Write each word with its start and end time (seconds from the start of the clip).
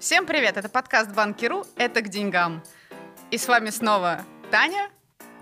Всем 0.00 0.26
привет! 0.26 0.56
Это 0.56 0.68
подкаст 0.68 1.10
Банкиру 1.12 1.66
«Это 1.74 2.02
к 2.02 2.08
деньгам». 2.08 2.62
И 3.32 3.36
с 3.36 3.48
вами 3.48 3.70
снова 3.70 4.24
Таня. 4.48 4.90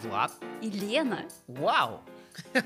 Влад. 0.01 0.33
И 0.63 0.71
Лена. 0.71 1.29
Вау! 1.47 2.03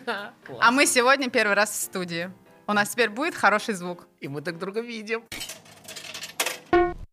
А 0.61 0.71
мы 0.71 0.87
сегодня 0.87 1.29
первый 1.29 1.55
раз 1.55 1.71
в 1.71 1.75
студии. 1.75 2.31
У 2.69 2.75
нас 2.75 2.91
теперь 2.91 3.11
будет 3.11 3.35
хороший 3.35 3.75
звук. 3.75 4.07
И 4.21 4.29
мы 4.29 4.41
друг 4.41 4.59
друга 4.59 4.81
видим. 4.81 5.25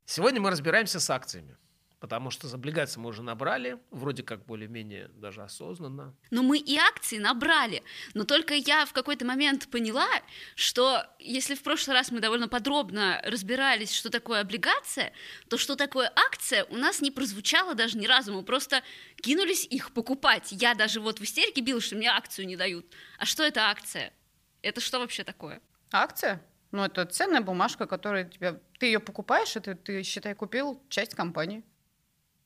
Сегодня 0.05 0.39
мы 0.41 0.51
разбираемся 0.51 0.99
с 0.99 1.09
акциями. 1.09 1.57
Потому 2.00 2.29
что 2.29 2.48
облигации 2.54 3.00
мы 3.00 3.09
уже 3.09 3.23
набрали, 3.23 3.79
вроде 3.89 4.21
как 4.21 4.46
более-менее 4.46 5.07
даже 5.16 5.41
осознанно. 5.41 6.16
Но 6.29 6.43
мы 6.43 6.59
и 6.59 6.77
акции 6.77 7.18
набрали. 7.18 7.82
Но 8.14 8.23
только 8.23 8.54
я 8.54 8.86
в 8.86 8.93
какой-то 8.93 9.25
момент 9.25 9.68
поняла, 9.71 10.07
что 10.54 11.04
если 11.18 11.55
в 11.55 11.64
прошлый 11.64 11.96
раз 11.96 12.11
мы 12.11 12.20
довольно 12.20 12.47
подробно 12.47 13.20
разбирались, 13.25 13.91
что 13.91 14.11
такое 14.11 14.41
облигация, 14.41 15.11
то 15.50 15.57
что 15.57 15.75
такое 15.75 16.11
акция 16.15 16.65
у 16.65 16.75
нас 16.75 17.02
не 17.02 17.10
прозвучало 17.10 17.74
даже 17.74 17.97
ни 17.97 18.05
разу. 18.05 18.32
Мы 18.32 18.43
просто 18.43 18.83
кинулись 19.21 19.66
их 19.66 19.91
покупать. 19.91 20.50
Я 20.52 20.75
даже 20.75 21.00
вот 21.00 21.19
в 21.19 21.24
истерике 21.24 21.61
бил, 21.61 21.82
что 21.82 21.96
мне 21.96 22.10
акцию 22.10 22.46
не 22.46 22.55
дают. 22.55 22.86
А 23.18 23.25
что 23.25 23.43
это 23.43 23.69
акция? 23.69 24.14
Это 24.61 24.82
что 24.82 25.00
вообще 25.00 25.24
такое? 25.24 25.61
Акция? 25.91 26.46
Ну, 26.71 26.83
это 26.83 27.05
ценная 27.05 27.41
бумажка, 27.41 27.88
которая 27.88 28.25
тебя... 28.25 28.60
Ты 28.77 28.88
ее 28.88 29.00
покупаешь, 29.00 29.55
это 29.55 29.74
ты, 29.74 30.04
считай, 30.04 30.36
купил 30.36 30.79
часть 30.89 31.16
компании. 31.16 31.64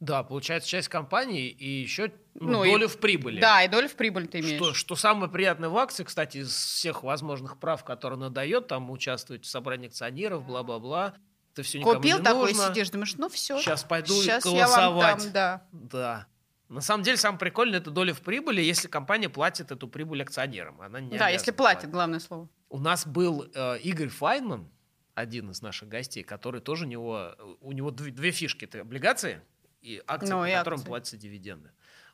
Да, 0.02 0.24
получается 0.24 0.68
часть 0.68 0.88
компании 0.88 1.48
и 1.48 1.70
еще 1.84 2.12
ну, 2.34 2.50
ну, 2.50 2.66
долю 2.66 2.86
и, 2.86 2.88
в 2.88 2.98
прибыли. 2.98 3.40
Да, 3.40 3.64
и 3.64 3.68
долю 3.68 3.88
в 3.88 3.96
прибыль 3.96 4.28
ты 4.28 4.40
имеешь. 4.40 4.56
Что, 4.56 4.74
что 4.74 4.96
самое 4.96 5.32
приятное 5.32 5.70
в 5.70 5.78
акции, 5.78 6.04
кстати, 6.04 6.40
из 6.40 6.52
всех 6.52 7.04
возможных 7.04 7.60
прав, 7.60 7.84
которые 7.84 8.18
она 8.18 8.30
дает, 8.30 8.68
там 8.68 8.90
участвовать 8.90 9.46
в 9.46 9.48
собрании 9.48 9.88
акционеров, 9.88 10.44
бла-бла-бла. 10.44 11.14
Это 11.54 11.62
все 11.62 11.78
никому 11.78 11.98
Купил 11.98 12.18
не 12.18 12.24
такой, 12.24 12.54
нужно. 12.54 12.70
сидишь, 12.70 12.90
думаешь, 12.90 13.14
ну 13.16 13.30
все. 13.30 13.60
Сейчас 13.60 13.84
пойду 13.84 14.16
Сейчас 14.16 14.44
голосовать. 14.44 14.70
Я 14.74 14.90
вам 14.90 15.20
дам, 15.20 15.32
да. 15.32 15.68
да. 15.72 16.28
На 16.70 16.82
самом 16.82 17.04
деле, 17.04 17.18
самое 17.18 17.38
прикольное 17.38 17.80
это 17.80 17.92
доля 17.92 18.16
в 18.16 18.22
прибыли, 18.22 18.60
если 18.60 18.88
компания 18.88 19.30
платит 19.30 19.72
эту 19.72 19.88
прибыль 19.88 20.24
акционерам. 20.24 20.82
Она 20.82 21.00
не 21.00 21.16
да, 21.16 21.30
если 21.30 21.52
платит, 21.52 21.82
платить. 21.82 21.92
главное 21.92 22.20
слово. 22.20 22.50
У 22.70 22.80
нас 22.80 23.06
был 23.06 23.46
э, 23.54 23.78
Игорь 23.80 24.10
Файнман, 24.10 24.68
один 25.14 25.52
из 25.52 25.62
наших 25.62 25.90
гостей, 25.90 26.24
который 26.24 26.60
тоже 26.60 26.86
у 26.86 26.88
него, 26.88 27.36
у 27.60 27.72
него 27.72 27.92
две, 27.92 28.12
две 28.12 28.32
фишки. 28.32 28.66
Это 28.66 28.82
облигации 28.82 29.42
и 29.82 30.02
акции, 30.08 30.32
ну, 30.32 30.42
по 30.42 30.50
и 30.50 30.54
которым 30.54 30.80
акции. 30.80 30.88
платятся 30.90 31.18
дивиденды. 31.18 31.72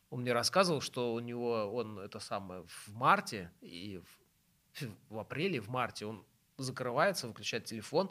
Он 0.09 0.21
мне 0.21 0.33
рассказывал, 0.33 0.81
что 0.81 1.13
у 1.13 1.19
него 1.19 1.71
он 1.73 1.99
это 1.99 2.19
самое 2.19 2.63
в 2.67 2.93
марте 2.93 3.51
и 3.61 4.01
в, 4.79 4.85
в 5.09 5.19
апреле, 5.19 5.59
в 5.59 5.67
марте 5.69 6.05
он 6.05 6.25
закрывается, 6.57 7.27
выключает 7.27 7.65
телефон, 7.65 8.09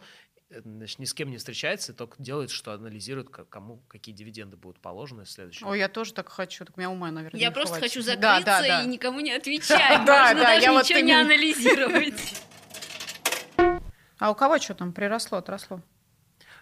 э, 0.50 0.60
значит, 0.60 0.98
ни 0.98 1.04
с 1.06 1.14
кем 1.14 1.30
не 1.30 1.38
встречается, 1.38 1.94
только 1.94 2.22
делает, 2.22 2.50
что 2.50 2.72
анализирует, 2.72 3.30
кому 3.30 3.78
какие 3.88 4.14
дивиденды 4.14 4.56
будут 4.56 4.78
положены 4.80 5.24
в 5.24 5.30
следующем. 5.30 5.66
Ой, 5.66 5.78
я 5.78 5.88
тоже 5.88 6.12
так 6.12 6.28
хочу, 6.28 6.64
так 6.64 6.76
у 6.76 6.80
меня 6.80 6.90
ума, 6.90 7.10
наверное, 7.10 7.40
Я 7.40 7.50
просто 7.50 7.76
хватит. 7.76 7.92
хочу 7.92 8.02
закрыться 8.02 8.44
да, 8.44 8.60
да, 8.60 8.60
да. 8.62 8.82
и 8.82 8.86
никому 8.86 9.20
не 9.20 9.32
отвечать, 9.32 10.04
да, 10.06 10.28
можно 10.28 10.42
даже 10.42 10.66
ничего 10.66 11.00
не 11.00 11.12
анализировать. 11.14 12.42
А 14.18 14.30
у 14.30 14.34
кого 14.34 14.58
что 14.58 14.74
там 14.74 14.92
приросло, 14.92 15.38
отросло? 15.38 15.82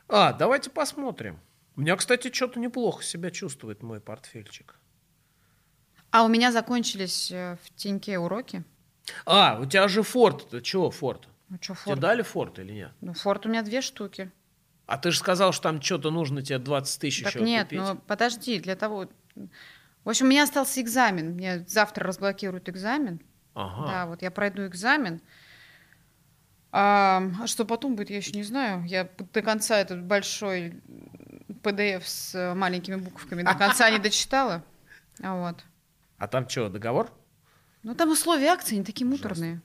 А, 0.09 0.33
давайте 0.33 0.71
посмотрим. 0.71 1.41
У 1.77 1.81
меня, 1.81 1.97
кстати, 1.97 2.33
что-то 2.33 2.61
неплохо 2.61 3.03
себя 3.03 3.31
чувствует 3.31 3.83
мой 3.83 4.01
портфельчик. 4.01 4.77
А 6.11 6.25
у 6.25 6.29
меня 6.29 6.53
закончились 6.53 7.33
э, 7.33 7.57
в 7.65 7.71
теньке 7.75 8.19
уроки. 8.19 8.63
А, 9.27 9.59
у 9.61 9.67
тебя 9.67 9.89
же 9.89 10.05
форт. 10.05 10.47
Это 10.47 10.63
чего 10.63 10.91
форт? 10.91 11.29
Ну, 11.49 11.59
что 11.61 11.75
форт? 11.75 11.97
Тебе 11.97 11.97
дали 11.97 12.23
форт 12.23 12.59
или 12.61 12.73
нет? 12.73 12.93
Ну, 13.01 13.15
форт 13.15 13.47
у 13.47 13.49
меня 13.49 13.63
две 13.63 13.81
штуки. 13.81 14.31
А 14.87 14.99
ты 14.99 15.11
же 15.11 15.19
сказал, 15.19 15.53
что 15.53 15.65
там 15.65 15.83
что-то 15.83 16.11
нужно 16.11 16.43
тебе 16.43 16.59
20 16.59 17.01
тысяч 17.01 17.25
так 17.25 17.35
еще 17.35 17.45
нет, 17.45 17.69
купить. 17.69 17.81
ну 17.81 17.97
подожди, 17.97 18.61
для 18.61 18.77
того... 18.77 19.09
В 20.05 20.09
общем, 20.09 20.27
у 20.27 20.29
меня 20.29 20.45
остался 20.45 20.81
экзамен. 20.81 21.33
Мне 21.33 21.65
завтра 21.67 22.07
разблокируют 22.07 22.69
экзамен. 22.69 23.21
Ага. 23.55 23.87
Да, 23.87 24.07
вот 24.07 24.23
я 24.23 24.31
пройду 24.31 24.67
экзамен. 24.67 25.21
А, 26.71 27.23
а 27.41 27.47
что 27.47 27.65
потом 27.65 27.97
будет, 27.97 28.11
я 28.11 28.19
еще 28.19 28.33
не 28.33 28.43
знаю. 28.43 28.85
Я 28.85 29.09
до 29.33 29.43
конца 29.43 29.79
этот 29.79 30.05
большой 30.05 30.81
PDF 31.65 32.03
с 32.05 32.55
маленькими 32.55 32.97
буковками 32.97 33.43
до 33.43 33.55
конца 33.59 33.91
не 33.91 33.99
дочитала. 33.99 34.63
А 35.23 35.35
вот. 35.35 35.65
А 36.19 36.29
там 36.29 36.49
что, 36.49 36.69
договор? 36.69 37.11
Ну, 37.83 37.95
там 37.95 38.11
условия 38.11 38.49
акции 38.49 38.77
не 38.77 38.85
такие 38.85 39.07
муторные. 39.07 39.61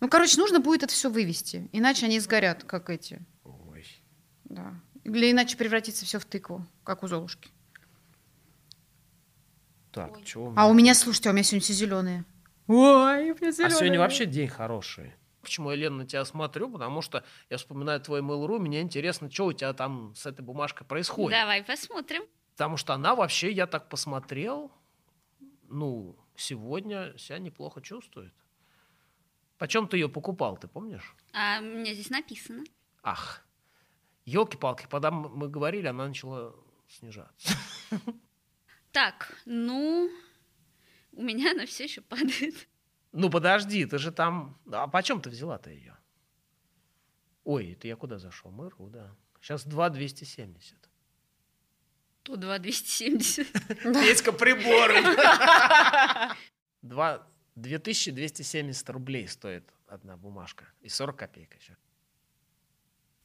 Ну, 0.00 0.08
короче, 0.08 0.38
нужно 0.38 0.60
будет 0.60 0.82
это 0.82 0.92
все 0.92 1.10
вывести, 1.10 1.68
иначе 1.72 2.06
они 2.06 2.20
сгорят, 2.20 2.64
как 2.64 2.88
эти. 2.88 3.20
Ой. 3.44 3.84
Да. 4.44 4.74
Или 5.04 5.30
иначе 5.30 5.56
превратится 5.56 6.06
все 6.06 6.18
в 6.18 6.24
тыкву, 6.24 6.66
как 6.84 7.02
у 7.02 7.08
Золушки. 7.08 7.50
Так, 9.92 10.16
Ой. 10.16 10.24
чего 10.24 10.46
у 10.46 10.52
А 10.56 10.66
у 10.68 10.72
меня, 10.72 10.94
слушайте, 10.94 11.30
у 11.30 11.32
меня 11.32 11.42
сегодня 11.42 11.62
все 11.62 11.72
зеленые. 11.72 12.24
Ой, 12.66 13.30
у 13.32 13.34
меня 13.34 13.50
зеленые. 13.50 13.76
А 13.76 13.78
сегодня 13.78 13.98
вообще 13.98 14.24
день 14.24 14.48
хороший. 14.48 15.12
Почему 15.42 15.70
я, 15.70 15.76
Лен, 15.76 15.96
на 15.96 16.06
тебя 16.06 16.24
смотрю? 16.24 16.70
Потому 16.70 17.02
что 17.02 17.24
я 17.48 17.56
вспоминаю 17.56 18.00
твой 18.00 18.20
Mail.ru, 18.20 18.58
мне 18.58 18.80
интересно, 18.80 19.30
что 19.30 19.46
у 19.46 19.52
тебя 19.52 19.72
там 19.72 20.14
с 20.14 20.26
этой 20.26 20.42
бумажкой 20.42 20.86
происходит. 20.86 21.38
Давай 21.38 21.62
посмотрим. 21.62 22.22
Потому 22.52 22.76
что 22.76 22.92
она 22.92 23.14
вообще, 23.14 23.50
я 23.50 23.66
так 23.66 23.88
посмотрел, 23.88 24.70
ну, 25.68 26.16
сегодня 26.36 27.16
себя 27.16 27.38
неплохо 27.38 27.80
чувствует. 27.80 28.34
Почем 29.56 29.88
ты 29.88 29.96
ее 29.96 30.08
покупал, 30.08 30.56
ты 30.56 30.68
помнишь? 30.68 31.14
А 31.32 31.58
у 31.60 31.64
меня 31.64 31.94
здесь 31.94 32.10
написано. 32.10 32.64
Ах, 33.02 33.46
елки-палки, 34.24 34.86
когда 34.90 35.10
мы 35.10 35.48
говорили, 35.48 35.86
она 35.86 36.06
начала 36.06 36.54
снижаться. 36.88 37.54
Так, 38.92 39.32
ну, 39.44 40.10
у 41.12 41.22
меня 41.22 41.52
она 41.52 41.64
все 41.66 41.84
еще 41.84 42.00
падает. 42.00 42.68
Ну 43.12 43.30
подожди, 43.30 43.84
ты 43.86 43.98
же 43.98 44.12
там... 44.12 44.58
А 44.70 44.86
почем 44.86 45.20
ты 45.20 45.30
взяла-то 45.30 45.70
ее? 45.70 45.96
Ой, 47.44 47.72
это 47.72 47.88
я 47.88 47.96
куда 47.96 48.18
зашел? 48.18 48.50
Мэру, 48.50 48.88
да. 48.88 49.14
Сейчас 49.40 49.64
2,270. 49.64 50.76
То 52.22 52.36
2,270. 52.36 53.46
Петька 53.82 54.32
приборы. 54.32 55.02
2, 56.82 57.26
2270 57.56 58.90
рублей 58.90 59.26
стоит 59.26 59.72
одна 59.86 60.16
бумажка. 60.16 60.66
И 60.80 60.88
40 60.88 61.16
копеек 61.16 61.54
еще. 61.56 61.76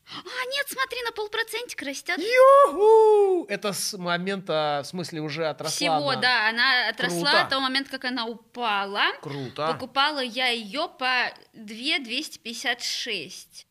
А, 0.07 0.45
нет, 0.51 0.65
смотри, 0.67 1.01
на 1.03 1.11
полпроцентика 1.11 1.83
растет. 1.85 2.19
Юху! 2.19 3.45
Это 3.49 3.73
с 3.73 3.97
момента, 3.97 4.81
в 4.83 4.87
смысле, 4.87 5.21
уже 5.21 5.47
отросла 5.47 5.75
Всего, 5.75 6.09
она. 6.11 6.21
да, 6.21 6.49
она 6.49 6.89
отросла 6.89 7.21
Круто. 7.31 7.41
от 7.41 7.49
того 7.49 7.61
момента, 7.61 7.89
как 7.91 8.05
она 8.05 8.25
упала. 8.27 9.03
Круто. 9.21 9.67
Покупала 9.73 10.19
я 10.23 10.47
ее 10.49 10.87
по 10.99 11.33
2,256. 11.53 13.65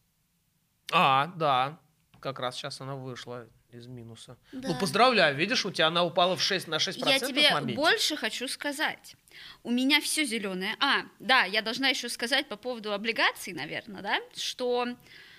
А, 0.93 1.27
да. 1.37 1.79
Как 2.21 2.39
раз 2.41 2.57
сейчас 2.57 2.81
она 2.81 2.95
вышла 2.97 3.47
из 3.71 3.87
минуса. 3.87 4.37
Да. 4.53 4.69
Ну, 4.69 4.79
поздравляю, 4.79 5.37
видишь, 5.37 5.65
у 5.67 5.71
тебя 5.71 5.89
она 5.89 6.05
упала 6.05 6.37
в 6.37 6.43
6 6.43 6.69
на 6.69 6.77
6% 6.77 7.09
Я 7.09 7.19
тебе 7.19 7.51
моменте. 7.51 7.75
больше 7.75 8.17
хочу 8.17 8.49
сказать. 8.49 9.17
У 9.63 9.71
меня 9.71 10.01
все 10.01 10.25
зеленое. 10.25 10.77
А, 10.81 11.03
да, 11.19 11.45
я 11.45 11.61
должна 11.63 11.89
еще 11.89 12.09
сказать 12.09 12.49
по 12.49 12.57
поводу 12.57 12.93
облигаций, 12.93 13.53
наверное, 13.53 14.03
да, 14.03 14.19
что 14.37 14.87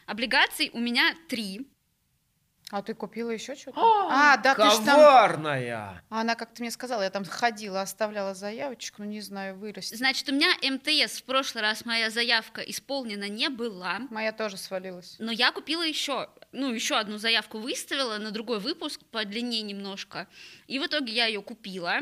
облигаций 0.06 0.70
у 0.74 0.80
меня 0.80 1.16
три. 1.28 1.68
А 2.72 2.82
ты 2.82 2.96
купила 2.96 3.30
еще 3.30 3.56
что-то? 3.56 3.80
А, 3.80 4.38
да, 4.38 4.56
ты 4.56 4.64
ж 4.64 4.84
там... 4.84 4.98
Коварная! 4.98 6.04
А 6.10 6.22
Она 6.22 6.34
как-то 6.34 6.64
мне 6.64 6.72
сказала, 6.72 7.04
я 7.04 7.12
там 7.12 7.24
ходила, 7.24 7.82
оставляла 7.82 8.34
заявочку, 8.34 9.04
ну 9.04 9.10
не 9.10 9.22
знаю, 9.22 9.56
вырастет. 9.56 10.00
Значит, 10.00 10.28
у 10.30 10.34
меня 10.34 10.50
МТС 10.64 11.20
в 11.20 11.26
прошлый 11.26 11.62
раз 11.62 11.86
моя 11.86 12.10
заявка 12.10 12.62
исполнена 12.62 13.30
не 13.30 13.50
была. 13.50 14.00
Моя 14.10 14.32
тоже 14.32 14.58
свалилась. 14.58 15.16
Но 15.20 15.32
я 15.32 15.52
купила 15.52 15.84
еще, 15.84 16.28
ну, 16.52 16.74
еще 16.74 16.96
одну 16.96 17.20
заявку 17.20 17.60
выставила 17.60 18.18
на 18.18 18.32
другой 18.32 18.60
выпуск 18.60 19.02
по 19.12 19.24
длине 19.26 19.62
немножко. 19.62 20.28
И 20.66 20.80
в 20.80 20.88
итоге 20.88 21.14
я 21.14 21.28
ее 21.28 21.44
купила. 21.44 22.00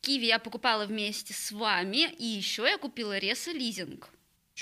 Киви 0.00 0.26
я 0.26 0.38
покупала 0.38 0.86
вместе 0.86 1.34
с 1.34 1.50
вами. 1.50 2.12
И 2.18 2.24
еще 2.24 2.62
я 2.62 2.78
купила 2.78 3.18
Реса 3.18 3.50
лизинг. 3.50 4.10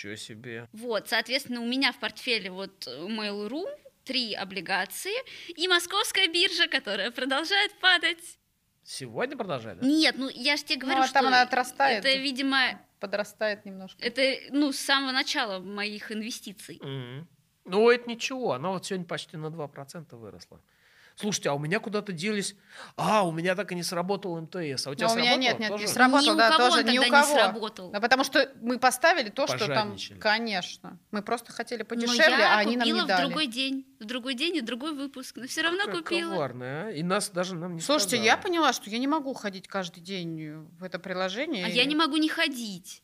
Чего 0.00 0.16
себе. 0.16 0.66
Вот, 0.72 1.10
соответственно, 1.10 1.60
у 1.60 1.66
меня 1.66 1.92
в 1.92 1.98
портфеле 1.98 2.50
вот 2.50 2.86
Mail.ru 2.86 3.66
три 4.04 4.32
облигации 4.32 5.12
и 5.54 5.68
московская 5.68 6.26
биржа, 6.26 6.68
которая 6.68 7.10
продолжает 7.10 7.78
падать. 7.80 8.38
Сегодня 8.82 9.36
продолжали? 9.36 9.84
Нет, 9.84 10.14
ну 10.16 10.30
я 10.32 10.56
же 10.56 10.64
тебе 10.64 10.78
говорю, 10.78 11.00
Ну, 11.00 11.04
а 11.04 11.06
что 11.06 11.14
там 11.14 11.26
она 11.26 11.42
отрастает. 11.42 12.02
это, 12.02 12.16
видимо, 12.18 12.80
Подрастает 12.98 13.66
немножко. 13.66 14.02
это, 14.02 14.22
ну, 14.48 14.72
с 14.72 14.78
самого 14.78 15.12
начала 15.12 15.58
моих 15.58 16.10
инвестиций. 16.10 16.80
Мгм. 16.82 17.28
Ну, 17.66 17.90
это 17.90 18.08
ничего. 18.08 18.52
Она 18.54 18.70
вот 18.70 18.86
сегодня 18.86 19.06
почти 19.06 19.36
на 19.36 19.50
2% 19.50 20.16
выросла. 20.16 20.62
Слушайте, 21.20 21.50
а 21.50 21.54
у 21.54 21.58
меня 21.58 21.80
куда-то 21.80 22.12
делись... 22.12 22.56
А, 22.96 23.26
у 23.26 23.30
меня 23.30 23.54
так 23.54 23.70
и 23.72 23.74
не 23.74 23.82
сработал 23.82 24.40
МТС. 24.40 24.86
А 24.86 24.90
у 24.90 24.94
тебя 24.94 25.08
Но 25.08 25.14
у 25.14 25.16
меня 25.16 25.36
нет, 25.36 25.58
нет, 25.58 25.68
тоже? 25.68 25.84
не 25.84 25.88
сработал, 25.88 26.34
ни 26.34 26.38
да, 26.38 26.56
тоже 26.56 26.84
ни 26.84 26.98
у 26.98 27.02
кого. 27.02 27.28
Не 27.28 27.34
сработал. 27.34 27.90
Да, 27.90 28.00
потому 28.00 28.24
что 28.24 28.50
мы 28.62 28.78
поставили 28.78 29.28
то, 29.28 29.46
что 29.46 29.66
там... 29.66 29.96
Конечно. 30.18 30.98
Мы 31.10 31.22
просто 31.22 31.52
хотели 31.52 31.82
подешевле, 31.82 32.44
а 32.44 32.58
они 32.58 32.76
нам 32.76 32.86
не 32.86 33.04
дали. 33.04 33.24
в 33.24 33.26
другой 33.26 33.46
день. 33.46 33.86
В 34.00 34.04
другой 34.04 34.34
день 34.34 34.56
и 34.56 34.60
другой 34.62 34.94
выпуск. 34.94 35.36
Но 35.36 35.46
все 35.46 35.62
равно 35.62 35.84
Какая 35.84 36.02
купила. 36.02 36.32
коварная, 36.32 36.86
а? 36.86 36.90
И 36.90 37.02
нас 37.02 37.28
даже 37.28 37.54
нам 37.54 37.74
не 37.74 37.80
Слушайте, 37.80 38.16
сказали. 38.16 38.26
я 38.26 38.36
поняла, 38.38 38.72
что 38.72 38.88
я 38.88 38.98
не 38.98 39.06
могу 39.06 39.34
ходить 39.34 39.68
каждый 39.68 40.00
день 40.00 40.66
в 40.78 40.84
это 40.84 40.98
приложение. 40.98 41.66
А 41.66 41.68
и... 41.68 41.72
я 41.72 41.84
не 41.84 41.94
могу 41.94 42.16
не 42.16 42.28
ходить 42.28 43.02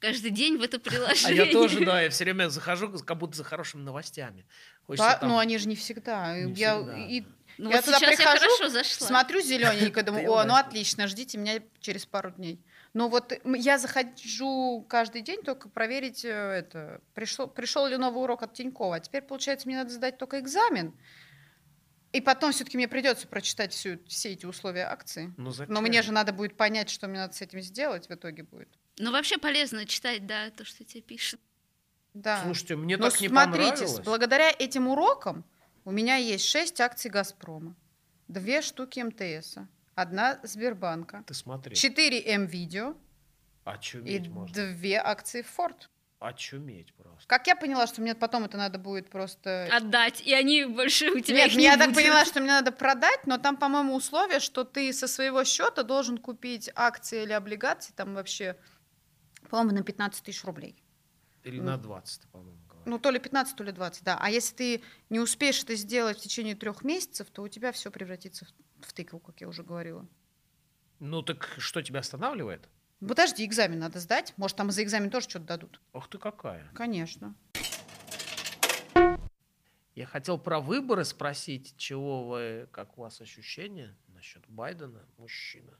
каждый 0.00 0.30
день 0.30 0.56
в 0.56 0.62
это 0.62 0.80
приложение. 0.80 1.42
А 1.42 1.46
я 1.46 1.52
тоже, 1.52 1.84
да, 1.84 2.00
я 2.02 2.10
все 2.10 2.24
время 2.24 2.48
захожу, 2.48 2.90
как 2.98 3.18
будто 3.18 3.36
за 3.36 3.44
хорошими 3.44 3.82
новостями. 3.82 4.46
да, 4.88 5.16
там... 5.16 5.28
Ну, 5.28 5.38
они 5.38 5.58
же 5.58 5.68
не 5.68 5.76
всегда. 5.76 6.36
Не 6.40 6.52
я, 6.54 6.76
всегда. 6.76 6.98
И 6.98 7.24
ну, 7.60 7.70
я 7.70 7.76
вот 7.76 7.84
туда 7.84 7.98
прихожу, 7.98 8.22
я 8.22 8.38
хорошо 8.38 8.68
зашла. 8.68 9.06
смотрю 9.06 9.40
зелененько, 9.40 10.02
думаю, 10.04 10.32
о, 10.32 10.44
ну 10.44 10.54
отлично, 10.54 11.06
ждите 11.06 11.38
меня 11.38 11.60
через 11.80 12.06
пару 12.06 12.30
дней. 12.30 12.58
Но 12.92 13.08
вот 13.08 13.32
я 13.44 13.78
захожу 13.78 14.84
каждый 14.88 15.22
день 15.22 15.42
только 15.42 15.68
проверить 15.68 16.24
э, 16.24 16.28
это, 16.28 17.00
пришел, 17.14 17.46
пришел 17.46 17.86
ли 17.86 17.96
новый 17.96 18.22
урок 18.22 18.42
от 18.42 18.54
Тинькова. 18.54 18.96
А 18.96 19.00
теперь, 19.00 19.22
получается, 19.22 19.68
мне 19.68 19.76
надо 19.76 19.90
сдать 19.90 20.18
только 20.18 20.40
экзамен. 20.40 20.92
И 22.12 22.20
потом 22.20 22.50
все-таки 22.50 22.76
мне 22.76 22.88
придется 22.88 23.28
прочитать 23.28 23.72
всю, 23.72 24.00
все 24.08 24.30
эти 24.30 24.44
условия 24.44 24.86
акции. 24.86 25.32
Ну, 25.36 25.52
Но 25.68 25.80
мне 25.80 26.02
же 26.02 26.10
надо 26.12 26.32
будет 26.32 26.56
понять, 26.56 26.90
что 26.90 27.06
мне 27.06 27.18
надо 27.18 27.34
с 27.34 27.40
этим 27.42 27.60
сделать 27.60 28.08
в 28.08 28.10
итоге 28.12 28.42
будет. 28.42 28.68
Ну, 28.98 29.12
вообще 29.12 29.38
полезно 29.38 29.86
читать, 29.86 30.26
да, 30.26 30.50
то, 30.50 30.64
что 30.64 30.84
тебе 30.84 31.02
пишут. 31.02 31.40
Да. 32.12 32.42
Слушайте, 32.42 32.74
мне 32.74 32.96
Но 32.96 33.08
так 33.08 33.20
не 33.20 33.28
понравилось. 33.28 34.00
благодаря 34.00 34.50
этим 34.50 34.88
урокам 34.88 35.44
у 35.84 35.90
меня 35.90 36.16
есть 36.16 36.46
6 36.46 36.80
акций 36.80 37.10
«Газпрома», 37.10 37.74
две 38.28 38.62
штуки 38.62 39.00
МТСа, 39.00 39.68
одна 39.94 40.38
Сбербанка, 40.42 41.24
Ты 41.26 41.34
смотри. 41.34 41.76
4 41.76 42.22
М-видео 42.34 42.94
и 44.04 44.28
можно. 44.28 44.54
две 44.54 44.96
акции 44.96 45.42
Форд. 45.42 45.90
Очуметь 46.18 46.92
просто. 46.94 47.26
Как 47.26 47.46
я 47.46 47.56
поняла, 47.56 47.86
что 47.86 48.02
мне 48.02 48.14
потом 48.14 48.44
это 48.44 48.58
надо 48.58 48.78
будет 48.78 49.08
просто... 49.08 49.66
Отдать, 49.72 50.20
и 50.20 50.34
они 50.34 50.66
больше 50.66 51.10
у 51.10 51.18
тебя 51.20 51.46
Нет, 51.46 51.56
не 51.56 51.64
я 51.64 51.76
будет. 51.76 51.86
так 51.86 51.94
поняла, 51.94 52.24
что 52.26 52.40
мне 52.40 52.50
надо 52.50 52.72
продать, 52.72 53.26
но 53.26 53.38
там, 53.38 53.56
по-моему, 53.56 53.94
условие, 53.94 54.38
что 54.40 54.64
ты 54.64 54.92
со 54.92 55.08
своего 55.08 55.44
счета 55.44 55.82
должен 55.82 56.18
купить 56.18 56.70
акции 56.74 57.22
или 57.22 57.32
облигации, 57.32 57.94
там 57.96 58.14
вообще, 58.14 58.58
по-моему, 59.48 59.78
на 59.78 59.82
15 59.82 60.22
тысяч 60.22 60.44
рублей. 60.44 60.82
Или 61.42 61.58
на 61.58 61.78
20, 61.78 62.28
по-моему. 62.28 62.58
Ну, 62.86 62.98
то 62.98 63.10
ли 63.10 63.18
15, 63.18 63.56
то 63.56 63.64
ли 63.64 63.72
20, 63.72 64.04
да. 64.04 64.18
А 64.20 64.30
если 64.30 64.54
ты 64.54 64.82
не 65.10 65.20
успеешь 65.20 65.62
это 65.62 65.74
сделать 65.74 66.18
в 66.18 66.22
течение 66.22 66.54
трех 66.54 66.82
месяцев, 66.82 67.28
то 67.30 67.42
у 67.42 67.48
тебя 67.48 67.72
все 67.72 67.90
превратится 67.90 68.46
в, 68.46 68.86
в 68.86 68.92
тыкву, 68.92 69.18
как 69.18 69.40
я 69.40 69.48
уже 69.48 69.62
говорила. 69.62 70.06
Ну, 70.98 71.22
так 71.22 71.48
что 71.58 71.82
тебя 71.82 72.00
останавливает? 72.00 72.68
Подожди, 73.06 73.44
экзамен 73.44 73.78
надо 73.78 73.98
сдать. 74.00 74.34
Может, 74.36 74.56
там 74.56 74.70
за 74.70 74.82
экзамен 74.82 75.10
тоже 75.10 75.28
что-то 75.28 75.46
дадут. 75.46 75.80
Ох 75.92 76.08
ты 76.08 76.18
какая. 76.18 76.70
Конечно. 76.74 77.34
Я 79.94 80.06
хотел 80.06 80.38
про 80.38 80.60
выборы 80.60 81.04
спросить, 81.04 81.74
чего 81.76 82.28
вы, 82.28 82.68
как 82.72 82.96
у 82.96 83.02
вас 83.02 83.20
ощущения 83.20 83.96
насчет 84.08 84.46
Байдена, 84.48 85.04
мужчина, 85.18 85.78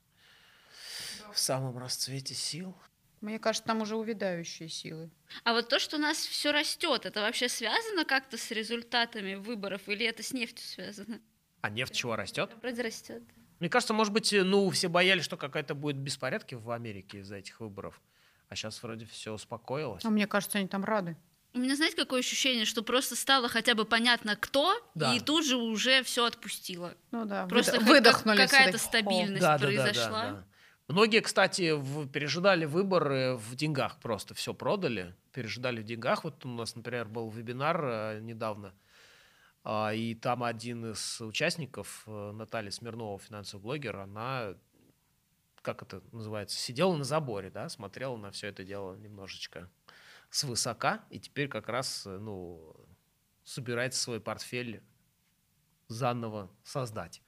в 1.32 1.38
самом 1.38 1.78
расцвете 1.78 2.34
сил? 2.34 2.76
Мне 3.20 3.38
кажется, 3.38 3.66
там 3.66 3.82
уже 3.82 3.96
увядающие 3.96 4.68
силы. 4.68 5.10
А 5.44 5.52
вот 5.52 5.68
то, 5.68 5.78
что 5.78 5.96
у 5.96 6.00
нас 6.00 6.18
все 6.18 6.52
растет, 6.52 7.04
это 7.04 7.20
вообще 7.20 7.48
связано 7.48 8.04
как-то 8.04 8.38
с 8.38 8.50
результатами 8.50 9.34
выборов 9.34 9.82
или 9.88 10.06
это 10.06 10.22
с 10.22 10.32
нефтью 10.32 10.64
связано? 10.64 11.20
А 11.60 11.68
нефть 11.68 11.94
чего 11.94 12.16
растет? 12.16 12.50
Вроде 12.62 12.82
растет. 12.82 13.22
Мне 13.58 13.68
кажется, 13.68 13.92
может 13.92 14.14
быть, 14.14 14.32
ну, 14.32 14.70
все 14.70 14.88
боялись, 14.88 15.24
что 15.24 15.36
какая-то 15.36 15.74
будет 15.74 15.96
беспорядки 15.96 16.54
в 16.54 16.70
Америке 16.70 17.18
из-за 17.18 17.36
этих 17.36 17.60
выборов. 17.60 18.00
А 18.48 18.56
сейчас 18.56 18.82
вроде 18.82 19.04
все 19.04 19.32
успокоилось. 19.32 20.04
А 20.04 20.10
мне 20.10 20.26
кажется, 20.26 20.58
они 20.58 20.66
там 20.66 20.82
рады. 20.82 21.16
У 21.52 21.58
меня, 21.58 21.76
знаете, 21.76 21.96
какое 21.96 22.20
ощущение, 22.20 22.64
что 22.64 22.82
просто 22.82 23.16
стало 23.16 23.48
хотя 23.48 23.74
бы 23.74 23.84
понятно, 23.84 24.36
кто, 24.36 24.72
да. 24.94 25.14
и 25.14 25.20
тут 25.20 25.44
же 25.44 25.56
уже 25.56 26.02
все 26.04 26.24
отпустило. 26.24 26.94
Ну 27.10 27.24
да, 27.24 27.46
просто 27.46 27.80
выдохнули. 27.80 28.36
Какая-то 28.38 28.78
стабильность 28.78 29.42
да, 29.42 29.58
произошла. 29.58 29.92
Да, 29.94 30.10
да, 30.10 30.30
да, 30.30 30.32
да. 30.32 30.44
Многие, 30.90 31.20
кстати, 31.20 31.70
в, 31.70 32.08
пережидали 32.08 32.64
выборы 32.64 33.36
в 33.36 33.54
деньгах 33.54 34.00
просто, 34.00 34.34
все 34.34 34.52
продали, 34.52 35.14
пережидали 35.32 35.82
в 35.82 35.84
деньгах. 35.84 36.24
Вот 36.24 36.44
у 36.44 36.48
нас, 36.48 36.74
например, 36.74 37.06
был 37.06 37.30
вебинар 37.30 37.80
э, 37.84 38.20
недавно, 38.20 38.74
э, 39.64 39.94
и 39.94 40.16
там 40.16 40.42
один 40.42 40.90
из 40.90 41.20
участников, 41.20 42.02
э, 42.08 42.32
Наталья 42.32 42.72
Смирнова, 42.72 43.20
финансовый 43.20 43.62
блогер, 43.62 43.98
она, 43.98 44.56
как 45.62 45.82
это 45.82 46.02
называется, 46.10 46.58
сидела 46.58 46.96
на 46.96 47.04
заборе, 47.04 47.50
да, 47.50 47.68
смотрела 47.68 48.16
на 48.16 48.32
все 48.32 48.48
это 48.48 48.64
дело 48.64 48.96
немножечко 48.96 49.70
свысока, 50.28 51.04
и 51.08 51.20
теперь 51.20 51.46
как 51.46 51.68
раз, 51.68 52.04
э, 52.04 52.18
ну, 52.18 52.74
собирается 53.44 54.00
свой 54.02 54.20
портфель 54.20 54.82
заново 55.86 56.50
создать. 56.64 57.22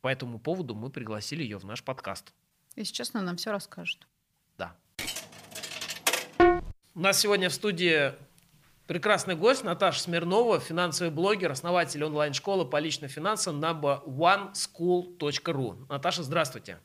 По 0.00 0.08
этому 0.08 0.38
поводу 0.38 0.74
мы 0.74 0.90
пригласили 0.90 1.42
ее 1.42 1.58
в 1.58 1.64
наш 1.64 1.82
подкаст. 1.82 2.32
Если 2.76 2.94
честно, 2.94 3.20
нам 3.20 3.36
все 3.36 3.50
расскажет. 3.50 4.06
Да. 4.56 4.76
У 6.94 7.00
нас 7.00 7.18
сегодня 7.20 7.48
в 7.48 7.52
студии 7.54 8.12
прекрасный 8.86 9.36
гость 9.36 9.62
Наташа 9.62 10.00
Смирнова, 10.00 10.58
финансовый 10.58 11.10
блогер, 11.10 11.52
основатель 11.52 12.02
онлайн-школы 12.02 12.64
по 12.64 12.78
личным 12.78 13.10
финансам 13.10 13.62
number 13.62 14.02
oneschool.ru. 14.04 15.86
Наташа, 15.88 16.22
здравствуйте. 16.22 16.78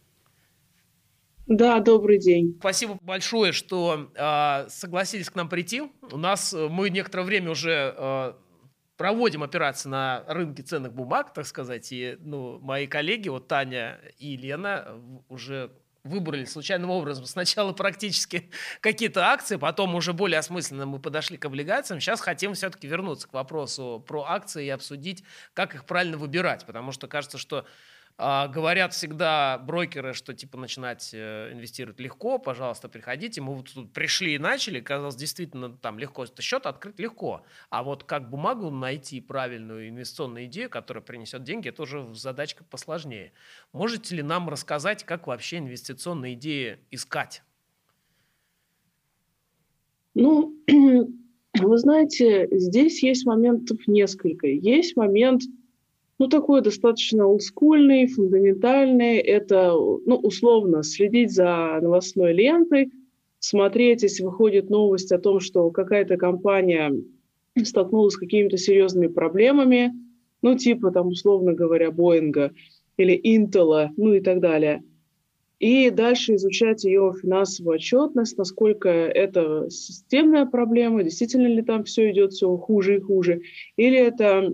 Да, 1.48 1.80
добрый 1.80 2.18
день. 2.18 2.56
Спасибо 2.60 2.98
большое, 3.02 3.52
что 3.52 4.10
э, 4.16 4.70
согласились 4.70 5.30
к 5.30 5.36
нам 5.36 5.48
прийти. 5.48 5.84
У 6.12 6.18
нас 6.18 6.54
э, 6.54 6.68
мы 6.70 6.90
некоторое 6.90 7.24
время 7.24 7.52
уже 7.52 7.94
э, 7.96 8.34
проводим 8.98 9.44
операции 9.44 9.90
на 9.90 10.24
рынке 10.28 10.64
ценных 10.64 10.94
бумаг, 10.94 11.34
так 11.34 11.46
сказать, 11.46 11.92
и 11.92 12.18
ну, 12.20 12.60
мои 12.60 12.88
коллеги, 12.88 13.30
вот 13.30 13.48
Таня 13.48 14.00
и 14.18 14.38
Лена, 14.38 15.02
уже 15.30 15.72
выбрали 16.06 16.46
случайным 16.46 16.92
образом 16.92 17.26
сначала 17.26 17.74
практически 17.74 18.50
какие-то 18.80 19.28
акции, 19.28 19.58
потом 19.58 19.96
уже 19.96 20.14
более 20.14 20.40
осмысленно 20.40 20.86
мы 20.86 21.00
подошли 21.00 21.38
к 21.38 21.46
облигациям. 21.46 22.00
Сейчас 22.00 22.22
хотим 22.22 22.54
все-таки 22.54 22.88
вернуться 22.88 23.28
к 23.28 23.34
вопросу 23.34 24.04
про 24.08 24.24
акции 24.24 24.68
и 24.68 24.70
обсудить, 24.70 25.24
как 25.54 25.76
их 25.76 25.86
правильно 25.86 26.18
выбирать, 26.18 26.66
потому 26.66 26.92
что 26.92 27.08
кажется, 27.08 27.38
что 27.38 27.66
а, 28.18 28.48
говорят 28.48 28.94
всегда 28.94 29.58
брокеры, 29.58 30.14
что 30.14 30.34
типа 30.34 30.58
начинать 30.58 31.10
э, 31.14 31.52
инвестировать 31.52 32.00
легко, 32.00 32.38
пожалуйста, 32.40 32.88
приходите. 32.88 33.42
Мы 33.42 33.56
вот 33.56 33.74
тут 33.74 33.92
пришли 33.92 34.36
и 34.36 34.38
начали, 34.40 34.80
казалось, 34.80 35.18
действительно 35.18 35.70
там 35.70 36.00
легко, 36.00 36.24
это 36.24 36.42
счет 36.42 36.66
открыть 36.66 36.98
легко. 36.98 37.44
А 37.70 37.84
вот 37.84 38.06
как 38.06 38.30
бумагу 38.30 38.70
найти 38.70 39.20
правильную 39.20 39.90
инвестиционную 39.90 40.46
идею, 40.46 40.70
которая 40.70 41.04
принесет 41.04 41.44
деньги, 41.44 41.68
это 41.68 41.82
уже 41.82 42.14
задачка 42.14 42.64
посложнее. 42.64 43.34
Можете 43.74 44.16
ли 44.16 44.24
нам 44.24 44.48
рассказать, 44.48 45.04
как 45.04 45.28
вообще 45.28 45.58
инвестиционные 45.58 46.36
идеи 46.36 46.80
искать? 46.92 47.44
Ну, 50.14 50.56
вы 50.68 51.78
знаете, 51.78 52.48
здесь 52.52 53.04
есть 53.04 53.26
моментов 53.26 53.78
несколько. 53.88 54.48
Есть 54.48 54.96
момент 54.96 55.42
ну, 56.18 56.28
такой 56.28 56.62
достаточно 56.62 57.28
олдскульный, 57.28 58.08
фундаментальный. 58.08 59.18
Это, 59.18 59.72
ну, 59.74 60.16
условно, 60.16 60.84
следить 60.84 61.32
за 61.32 61.80
новостной 61.82 62.34
лентой, 62.34 62.92
смотреть, 63.40 64.04
если 64.04 64.24
выходит 64.24 64.70
новость 64.70 65.12
о 65.12 65.20
том, 65.20 65.40
что 65.40 65.70
какая-то 65.72 66.18
компания 66.18 66.94
столкнулась 67.64 68.14
с 68.14 68.18
какими-то 68.18 68.58
серьезными 68.58 69.08
проблемами, 69.08 69.94
ну, 70.42 70.56
типа, 70.56 70.92
там, 70.92 71.08
условно 71.08 71.54
говоря, 71.54 71.92
Боинга 71.92 72.52
или 72.98 73.20
Интела, 73.24 73.92
ну 73.98 74.14
и 74.14 74.20
так 74.20 74.40
далее. 74.40 74.84
И 75.60 75.90
дальше 75.90 76.36
изучать 76.36 76.84
ее 76.84 77.14
финансовую 77.20 77.76
отчетность, 77.76 78.38
насколько 78.38 78.90
это 78.90 79.70
системная 79.70 80.46
проблема, 80.46 81.04
действительно 81.04 81.48
ли 81.48 81.62
там 81.62 81.86
все 81.86 82.12
идет 82.12 82.34
все 82.34 82.56
хуже 82.58 82.98
и 82.98 83.00
хуже, 83.00 83.42
или 83.78 83.98
это 83.98 84.54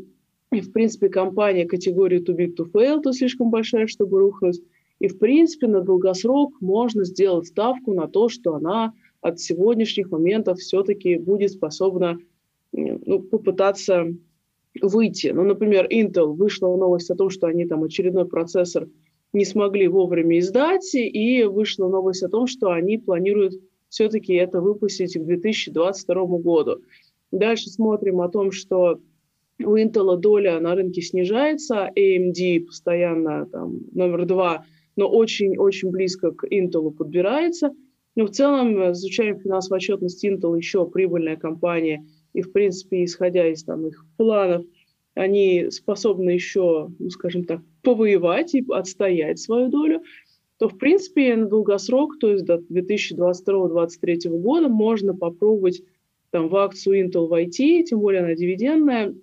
и, 0.52 0.60
в 0.60 0.72
принципе, 0.72 1.10
компания 1.10 1.66
категории 1.66 2.22
too 2.22 2.36
big 2.36 2.56
to 2.56 2.70
fail, 2.72 3.02
то 3.02 3.14
слишком 3.14 3.50
большая, 3.50 3.88
чтобы 3.88 4.20
рухнуть. 4.20 4.62
И, 5.00 5.08
в 5.08 5.18
принципе, 5.18 5.68
на 5.68 5.82
долгосрок 5.82 6.60
можно 6.62 7.06
сделать 7.06 7.48
ставку 7.48 7.94
на 7.94 8.08
то, 8.08 8.30
что 8.30 8.56
она 8.56 8.94
от 9.22 9.40
сегодняшних 9.40 10.12
моментов 10.12 10.60
все-таки 10.60 11.18
будет 11.18 11.52
способна 11.52 12.20
ну, 12.74 13.20
попытаться 13.20 14.08
выйти. 14.82 15.28
Ну, 15.28 15.44
например, 15.44 15.88
Intel 15.90 16.34
вышла 16.34 16.76
новость 16.76 17.10
о 17.10 17.16
том, 17.16 17.30
что 17.30 17.48
они 17.48 17.66
там 17.66 17.84
очередной 17.84 18.28
процессор 18.28 18.88
не 19.34 19.46
смогли 19.46 19.88
вовремя 19.88 20.40
издать, 20.40 20.94
и 20.94 21.44
вышла 21.44 21.88
новость 21.88 22.24
о 22.24 22.30
том, 22.30 22.48
что 22.48 22.72
они 22.72 22.98
планируют 22.98 23.54
все-таки 23.90 24.34
это 24.34 24.60
выпустить 24.60 25.18
к 25.18 25.24
2022 25.24 26.26
году. 26.40 26.82
Дальше 27.32 27.70
смотрим 27.70 28.20
о 28.22 28.30
том, 28.30 28.52
что 28.52 29.00
у 29.66 29.78
Intel 29.78 30.18
доля 30.18 30.60
на 30.60 30.76
рынке 30.76 31.02
снижается, 31.02 31.90
AMD 31.96 32.66
постоянно 32.66 33.46
там 33.46 33.80
номер 33.94 34.26
два, 34.26 34.66
но 34.96 35.10
очень-очень 35.10 35.90
близко 35.90 36.32
к 36.32 36.46
Intel 36.46 36.92
подбирается. 36.92 37.72
Но 38.16 38.26
в 38.26 38.32
целом, 38.32 38.92
изучаем 38.92 39.40
финансовую 39.40 39.78
отчетность 39.78 40.26
Intel, 40.26 40.58
еще 40.58 40.86
прибыльная 40.86 41.38
компания, 41.38 42.06
и, 42.34 42.42
в 42.42 42.52
принципе, 42.52 43.04
исходя 43.06 43.48
из 43.48 43.64
там, 43.64 43.88
их 43.88 44.06
планов, 44.18 44.66
они 45.14 45.68
способны 45.70 46.32
еще, 46.32 46.90
ну, 47.00 47.10
скажем 47.10 47.44
так, 47.46 47.62
повоевать 47.84 48.54
и 48.56 48.64
отстоять 48.70 49.40
свою 49.40 49.70
долю, 49.70 50.02
то, 50.58 50.70
в 50.70 50.78
принципе, 50.78 51.36
на 51.36 51.48
долгосрок, 51.48 52.20
то 52.20 52.32
есть 52.32 52.46
до 52.46 52.58
2022-2023 52.58 54.30
года, 54.30 54.70
можно 54.70 55.16
попробовать 55.16 55.82
там, 56.30 56.50
в 56.50 56.56
акцию 56.56 57.06
Intel 57.06 57.28
войти, 57.28 57.84
тем 57.84 58.00
более 58.00 58.22
она 58.22 58.36
дивидендная, 58.36 59.14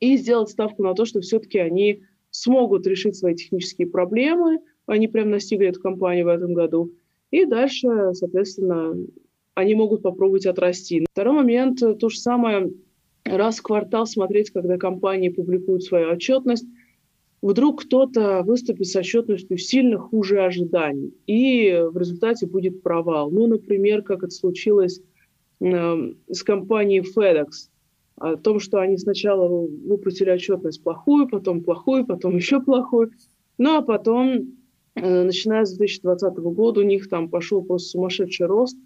и 0.00 0.16
сделать 0.16 0.50
ставку 0.50 0.82
на 0.82 0.94
то, 0.94 1.04
что 1.04 1.20
все-таки 1.20 1.58
они 1.58 2.02
смогут 2.30 2.86
решить 2.86 3.16
свои 3.16 3.34
технические 3.34 3.88
проблемы, 3.88 4.60
они 4.86 5.08
прям 5.08 5.30
настигли 5.30 5.68
эту 5.68 5.80
компанию 5.80 6.26
в 6.26 6.28
этом 6.28 6.54
году, 6.54 6.92
и 7.30 7.44
дальше, 7.44 7.88
соответственно, 8.12 8.94
они 9.54 9.74
могут 9.74 10.02
попробовать 10.02 10.46
отрасти. 10.46 11.06
Второй 11.10 11.34
момент, 11.34 11.80
то 11.80 12.08
же 12.08 12.18
самое, 12.18 12.72
раз 13.24 13.58
в 13.58 13.62
квартал 13.62 14.06
смотреть, 14.06 14.50
когда 14.50 14.76
компании 14.76 15.30
публикуют 15.30 15.82
свою 15.82 16.10
отчетность, 16.10 16.66
вдруг 17.42 17.82
кто-то 17.82 18.42
выступит 18.44 18.86
с 18.86 18.96
отчетностью 18.96 19.58
сильно 19.58 19.98
хуже 19.98 20.42
ожиданий, 20.42 21.14
и 21.26 21.82
в 21.90 21.96
результате 21.96 22.46
будет 22.46 22.82
провал. 22.82 23.30
Ну, 23.30 23.46
например, 23.46 24.02
как 24.02 24.22
это 24.22 24.30
случилось 24.32 25.00
э, 25.60 26.12
с 26.30 26.42
компанией 26.42 27.00
FedEx, 27.00 27.70
о 28.18 28.36
том, 28.36 28.60
что 28.60 28.78
они 28.78 28.96
сначала 28.96 29.48
выпустили 29.48 30.30
отчетность 30.30 30.82
плохую, 30.82 31.28
потом 31.28 31.62
плохую, 31.62 32.06
потом 32.06 32.36
еще 32.36 32.60
плохую, 32.60 33.12
ну 33.58 33.76
а 33.76 33.82
потом, 33.82 34.56
э, 34.94 35.22
начиная 35.22 35.64
с 35.64 35.74
2020 35.74 36.36
года, 36.38 36.80
у 36.80 36.84
них 36.84 37.08
там 37.08 37.28
пошел 37.28 37.62
просто 37.62 37.90
сумасшедший 37.90 38.46
рост. 38.46 38.76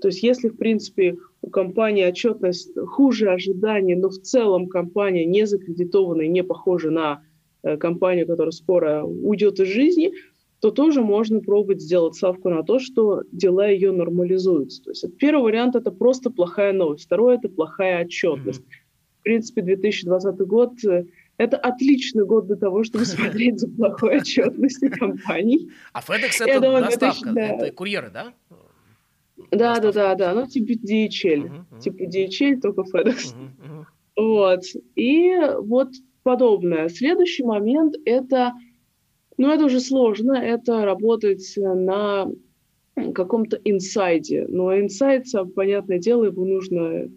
То 0.00 0.08
есть 0.08 0.22
если, 0.22 0.48
в 0.48 0.56
принципе, 0.56 1.16
у 1.42 1.50
компании 1.50 2.04
отчетность 2.04 2.76
хуже 2.76 3.30
ожиданий, 3.30 3.94
но 3.94 4.08
в 4.08 4.18
целом 4.18 4.68
компания 4.68 5.24
не 5.24 5.46
закредитованная, 5.46 6.26
не 6.26 6.42
похожа 6.42 6.90
на 6.90 7.22
э, 7.62 7.76
компанию, 7.76 8.26
которая 8.26 8.52
скоро 8.52 9.04
уйдет 9.04 9.60
из 9.60 9.68
жизни, 9.68 10.12
то 10.60 10.70
тоже 10.70 11.02
можно 11.02 11.40
пробовать 11.40 11.82
сделать 11.82 12.14
ставку 12.14 12.48
на 12.48 12.62
то, 12.62 12.78
что 12.78 13.22
дела 13.30 13.68
ее 13.68 13.92
нормализуются. 13.92 14.82
То 14.82 14.90
есть 14.90 15.16
первый 15.18 15.42
вариант– 15.42 15.76
это 15.76 15.90
просто 15.90 16.30
плохая 16.30 16.72
новость, 16.72 17.04
второй– 17.04 17.36
это 17.36 17.48
плохая 17.48 18.04
отчетность. 18.04 18.60
Mm-hmm. 18.60 19.20
В 19.20 19.22
принципе, 19.22 19.62
2020 19.62 20.38
год 20.46 20.72
э,– 20.84 21.04
это 21.36 21.56
отличный 21.58 22.24
год 22.24 22.46
для 22.46 22.56
того, 22.56 22.84
чтобы 22.84 23.04
смотреть 23.06 23.60
за 23.60 23.68
плохой 23.68 24.18
отчетностью 24.18 24.90
компаний. 24.90 25.70
А 25.92 26.00
FedEx– 26.00 26.30
это 26.46 26.60
доставка, 26.60 27.30
это 27.38 27.72
курьеры, 27.72 28.10
да? 28.10 28.32
Да, 29.50 29.78
да, 29.80 29.92
да, 29.92 30.14
да, 30.14 30.34
ну 30.34 30.46
типа 30.46 30.72
DHL, 30.72 31.78
типа 31.80 32.04
DHL, 32.04 32.60
только 32.60 32.82
FedEx. 32.82 33.34
Вот, 34.16 34.62
и 34.94 35.34
вот 35.58 35.90
подобное. 36.22 36.88
Следующий 36.88 37.44
момент– 37.44 37.96
это 38.06 38.54
но 39.36 39.52
это 39.52 39.66
уже 39.66 39.80
сложно, 39.80 40.32
это 40.32 40.84
работать 40.84 41.52
на 41.56 42.30
каком-то 43.14 43.60
инсайде. 43.64 44.46
Но 44.48 44.78
инсайд, 44.78 45.26
понятное 45.54 45.98
дело, 45.98 46.24
его 46.24 46.44
нужно 46.44 47.10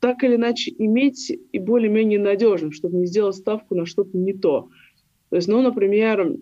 так 0.00 0.22
или 0.22 0.36
иначе 0.36 0.74
иметь 0.78 1.30
и 1.30 1.58
более-менее 1.58 2.18
надежным, 2.18 2.72
чтобы 2.72 2.98
не 2.98 3.06
сделать 3.06 3.36
ставку 3.36 3.74
на 3.74 3.86
что-то 3.86 4.16
не 4.16 4.32
то. 4.32 4.68
То 5.30 5.36
есть, 5.36 5.48
ну, 5.48 5.62
например, 5.62 6.36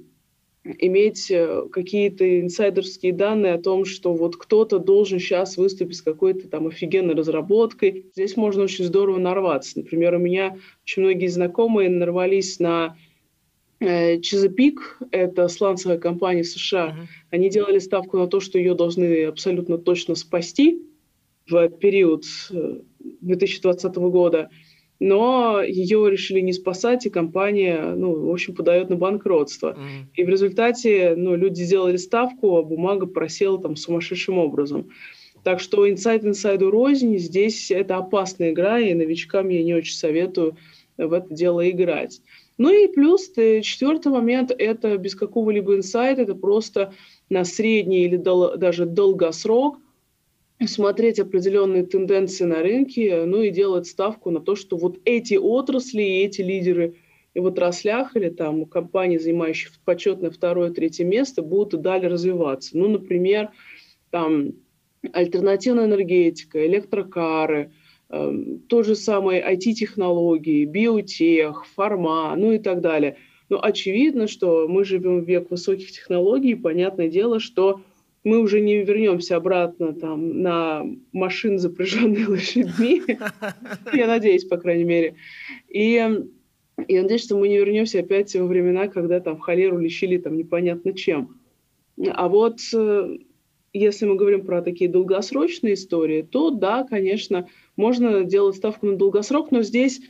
иметь 0.64 1.30
э, 1.30 1.62
какие-то 1.70 2.40
инсайдерские 2.40 3.12
данные 3.12 3.54
о 3.54 3.62
том, 3.62 3.84
что 3.84 4.14
вот 4.14 4.36
кто-то 4.36 4.78
должен 4.78 5.18
сейчас 5.18 5.56
выступить 5.56 5.96
с 5.96 6.02
какой-то 6.02 6.48
там 6.48 6.66
офигенной 6.68 7.14
разработкой. 7.14 8.06
Здесь 8.14 8.36
можно 8.36 8.64
очень 8.64 8.84
здорово 8.84 9.18
нарваться. 9.18 9.78
Например, 9.78 10.16
у 10.16 10.18
меня 10.18 10.56
очень 10.84 11.02
многие 11.02 11.28
знакомые 11.28 11.88
нарвались 11.88 12.58
на 12.58 12.96
Э, 12.96 13.11
Чизапик, 14.20 14.98
это 15.10 15.48
сланцевая 15.48 15.98
компания 15.98 16.42
в 16.42 16.46
США, 16.46 16.88
uh-huh. 16.88 17.06
они 17.30 17.50
делали 17.50 17.78
ставку 17.78 18.18
на 18.18 18.26
то, 18.26 18.40
что 18.40 18.58
ее 18.58 18.74
должны 18.74 19.24
абсолютно 19.24 19.78
точно 19.78 20.14
спасти 20.14 20.82
в 21.48 21.68
период 21.68 22.24
2020 23.00 23.96
э, 23.96 24.00
года, 24.00 24.50
но 25.00 25.60
ее 25.62 26.08
решили 26.10 26.40
не 26.40 26.52
спасать, 26.52 27.06
и 27.06 27.10
компания, 27.10 27.94
ну, 27.96 28.26
в 28.26 28.30
общем, 28.30 28.54
подает 28.54 28.88
на 28.88 28.96
банкротство. 28.96 29.76
Uh-huh. 29.76 30.06
И 30.14 30.24
в 30.24 30.28
результате, 30.28 31.14
ну, 31.16 31.34
люди 31.34 31.62
сделали 31.62 31.96
ставку, 31.96 32.56
а 32.56 32.62
бумага 32.62 33.06
просела 33.06 33.60
там 33.60 33.74
сумасшедшим 33.74 34.38
образом. 34.38 34.90
Так 35.42 35.58
что 35.58 35.90
инсайд 35.90 36.24
инсайду 36.24 36.70
рознь, 36.70 37.18
здесь 37.18 37.72
это 37.72 37.96
опасная 37.96 38.52
игра, 38.52 38.78
и 38.78 38.94
новичкам 38.94 39.48
я 39.48 39.64
не 39.64 39.74
очень 39.74 39.96
советую 39.96 40.56
в 40.96 41.12
это 41.12 41.34
дело 41.34 41.68
играть. 41.68 42.20
Ну 42.58 42.70
и 42.70 42.86
плюс 42.88 43.30
четвертый 43.30 44.12
момент– 44.12 44.50
это 44.58 44.96
без 44.98 45.14
какого-либо 45.14 45.76
инсайта, 45.76 46.22
это 46.22 46.34
просто 46.34 46.92
на 47.28 47.44
средний 47.44 48.04
или 48.04 48.16
дол- 48.16 48.56
даже 48.56 48.86
долгосрок 48.86 49.78
смотреть 50.66 51.18
определенные 51.18 51.84
тенденции 51.84 52.44
на 52.44 52.62
рынке, 52.62 53.24
ну 53.24 53.42
и 53.42 53.50
делать 53.50 53.86
ставку 53.86 54.30
на 54.30 54.40
то, 54.40 54.54
что 54.54 54.76
вот 54.76 55.00
эти 55.04 55.34
отрасли 55.34 56.02
и 56.02 56.24
эти 56.24 56.40
лидеры 56.40 56.94
в 57.34 57.46
отраслях 57.46 58.14
или 58.16 58.28
там 58.28 58.66
компании, 58.66 59.18
занимающие 59.18 59.72
почетное 59.84 60.30
второе, 60.30 60.70
третье 60.70 61.04
место, 61.04 61.42
будут 61.42 61.74
и 61.74 61.82
далее 61.82 62.08
развиваться. 62.08 62.76
Ну, 62.76 62.88
например, 62.88 63.50
там 64.10 64.52
альтернативная 65.12 65.86
энергетика, 65.86 66.64
электрокары– 66.64 67.72
то 68.68 68.82
же 68.82 68.94
самое 68.94 69.42
IT-технологии, 69.42 70.66
биотех, 70.66 71.64
фарма, 71.74 72.34
ну 72.36 72.52
и 72.52 72.58
так 72.58 72.80
далее. 72.80 73.16
Но 73.48 73.62
очевидно, 73.62 74.28
что 74.28 74.68
мы 74.68 74.84
живем 74.84 75.20
в 75.20 75.28
век 75.28 75.50
высоких 75.50 75.90
технологий, 75.92 76.54
понятное 76.54 77.08
дело, 77.08 77.40
что 77.40 77.80
мы 78.24 78.38
уже 78.38 78.60
не 78.60 78.84
вернемся 78.84 79.36
обратно 79.36 79.94
там, 79.94 80.42
на 80.42 80.84
машин, 81.12 81.58
запряженные 81.58 82.26
лошадьми. 82.28 83.02
Я 83.92 84.06
надеюсь, 84.06 84.44
по 84.44 84.58
крайней 84.58 84.84
мере. 84.84 85.16
И 85.68 85.94
я 86.88 87.02
надеюсь, 87.02 87.24
что 87.24 87.36
мы 87.36 87.48
не 87.48 87.58
вернемся 87.58 88.00
опять 88.00 88.34
во 88.34 88.46
времена, 88.46 88.88
когда 88.88 89.20
там 89.20 89.38
холеру 89.38 89.78
лечили 89.78 90.18
там 90.18 90.36
непонятно 90.36 90.92
чем. 90.94 91.38
А 92.10 92.28
вот 92.28 92.58
э, 92.74 93.18
если 93.72 94.06
мы 94.06 94.16
говорим 94.16 94.44
про 94.44 94.62
такие 94.62 94.90
долгосрочные 94.90 95.74
истории, 95.74 96.22
то 96.22 96.50
да, 96.50 96.84
конечно, 96.84 97.48
можно 97.76 98.24
делать 98.24 98.56
ставку 98.56 98.86
на 98.86 98.96
долгосрок, 98.96 99.50
но 99.50 99.62
здесь 99.62 100.00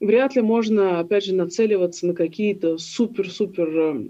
вряд 0.00 0.36
ли 0.36 0.42
можно, 0.42 1.00
опять 1.00 1.24
же, 1.24 1.34
нацеливаться 1.34 2.06
на 2.06 2.14
какие-то 2.14 2.78
супер-супер 2.78 3.78
э, 3.78 4.08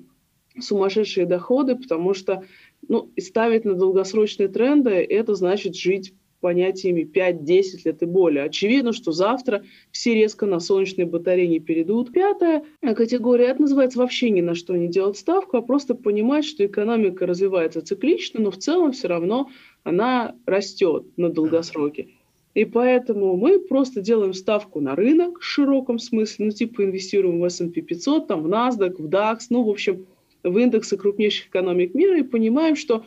сумасшедшие 0.61 1.27
доходы, 1.27 1.77
потому 1.77 2.15
что 2.15 2.45
ну, 2.89 3.11
ставить 3.19 3.65
на 3.65 3.75
долгосрочные 3.75 4.49
тренды– 4.49 4.91
это 4.91 5.35
значит 5.35 5.75
жить 5.75 6.15
понятиями 6.45 7.11
5-10 7.11 7.63
лет 7.87 8.03
и 8.03 8.05
более. 8.05 8.45
Очевидно, 8.45 8.93
что 8.93 9.13
завтра 9.13 9.65
все 9.91 10.13
резко 10.13 10.45
на 10.45 10.61
солнечные 10.61 11.07
батареи 11.07 11.47
не 11.47 11.59
перейдут. 11.59 12.13
Пятая 12.13 12.65
категория, 12.83 13.47
это 13.47 13.63
называется 13.63 13.99
вообще 13.99 14.29
ни 14.29 14.43
на 14.43 14.55
что 14.55 14.77
не 14.77 14.89
делать 14.89 15.17
ставку, 15.17 15.57
а 15.57 15.63
просто 15.63 15.95
понимать, 15.95 16.45
что 16.45 16.67
экономика 16.67 17.25
развивается 17.25 17.81
циклично, 17.81 18.41
но 18.41 18.51
в 18.51 18.59
целом 18.59 18.93
все 18.93 19.09
равно 19.09 19.49
она 19.85 20.37
растет 20.45 21.07
на 21.17 21.31
долгосроке. 21.31 22.09
И 22.55 22.65
поэтому 22.65 23.37
мы 23.37 23.59
просто 23.59 24.01
делаем 24.01 24.33
ставку 24.33 24.81
на 24.81 24.95
рынок 24.95 25.41
в 25.41 25.45
широком 25.45 25.99
смысле, 25.99 26.47
ну 26.47 26.53
типа 26.53 26.85
инвестируем 26.85 27.41
в 27.41 27.45
S&P 27.45 27.81
500, 27.83 28.29
там, 28.29 28.43
в 28.43 28.47
NASDAQ, 28.47 28.95
в 28.99 29.07
DAX, 29.07 29.39
ну 29.51 29.65
в 29.65 29.71
общем 29.71 30.07
в 30.45 30.59
индексы 30.59 30.97
крупнейших 30.97 31.49
экономик 31.49 31.95
мира 31.95 32.19
и 32.19 32.23
понимаем, 32.23 32.77
что 32.77 33.05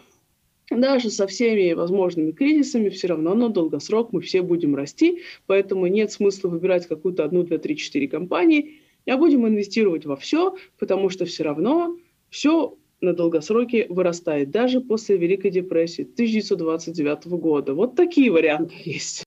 даже 0.69 1.09
со 1.09 1.27
всеми 1.27 1.71
возможными 1.73 2.31
кризисами 2.31 2.89
все 2.89 3.07
равно 3.07 3.35
на 3.35 3.49
долгосрок 3.49 4.11
мы 4.11 4.21
все 4.21 4.41
будем 4.41 4.75
расти, 4.75 5.21
поэтому 5.45 5.87
нет 5.87 6.11
смысла 6.11 6.49
выбирать 6.49 6.87
какую-то 6.87 7.23
одну, 7.23 7.43
две, 7.43 7.57
три, 7.57 7.77
четыре 7.77 8.09
компании, 8.09 8.81
а 9.07 9.15
будем 9.15 9.47
инвестировать 9.47 10.05
во 10.05 10.17
все, 10.17 10.57
потому 10.77 11.09
что 11.09 11.25
все 11.25 11.43
равно 11.43 11.97
все 12.29 12.77
на 13.01 13.13
долгосроке 13.13 13.87
вырастает, 13.89 14.51
даже 14.51 14.81
после 14.81 15.17
Великой 15.17 15.51
депрессии 15.51 16.03
1929 16.03 17.27
года. 17.39 17.73
Вот 17.73 17.95
такие 17.95 18.31
варианты 18.31 18.75
есть. 18.85 19.23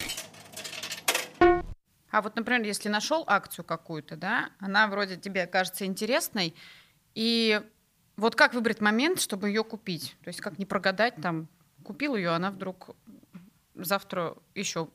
А 2.10 2.22
вот, 2.22 2.34
например, 2.34 2.62
если 2.62 2.88
нашел 2.88 3.22
акцию 3.26 3.64
какую-то, 3.64 4.16
да, 4.16 4.50
она 4.58 4.88
вроде 4.88 5.16
тебе 5.16 5.46
кажется 5.46 5.86
интересной, 5.86 6.54
и 7.14 7.60
вот 8.16 8.34
как 8.34 8.52
выбрать 8.52 8.80
момент, 8.80 9.20
чтобы 9.20 9.48
ее 9.48 9.62
купить? 9.62 10.16
То 10.24 10.28
есть 10.28 10.40
как 10.40 10.58
не 10.58 10.66
прогадать 10.66 11.14
там, 11.22 11.48
купил 11.84 12.16
ее, 12.16 12.30
она 12.30 12.50
вдруг 12.50 12.96
завтра 13.74 14.36
еще 14.54 14.88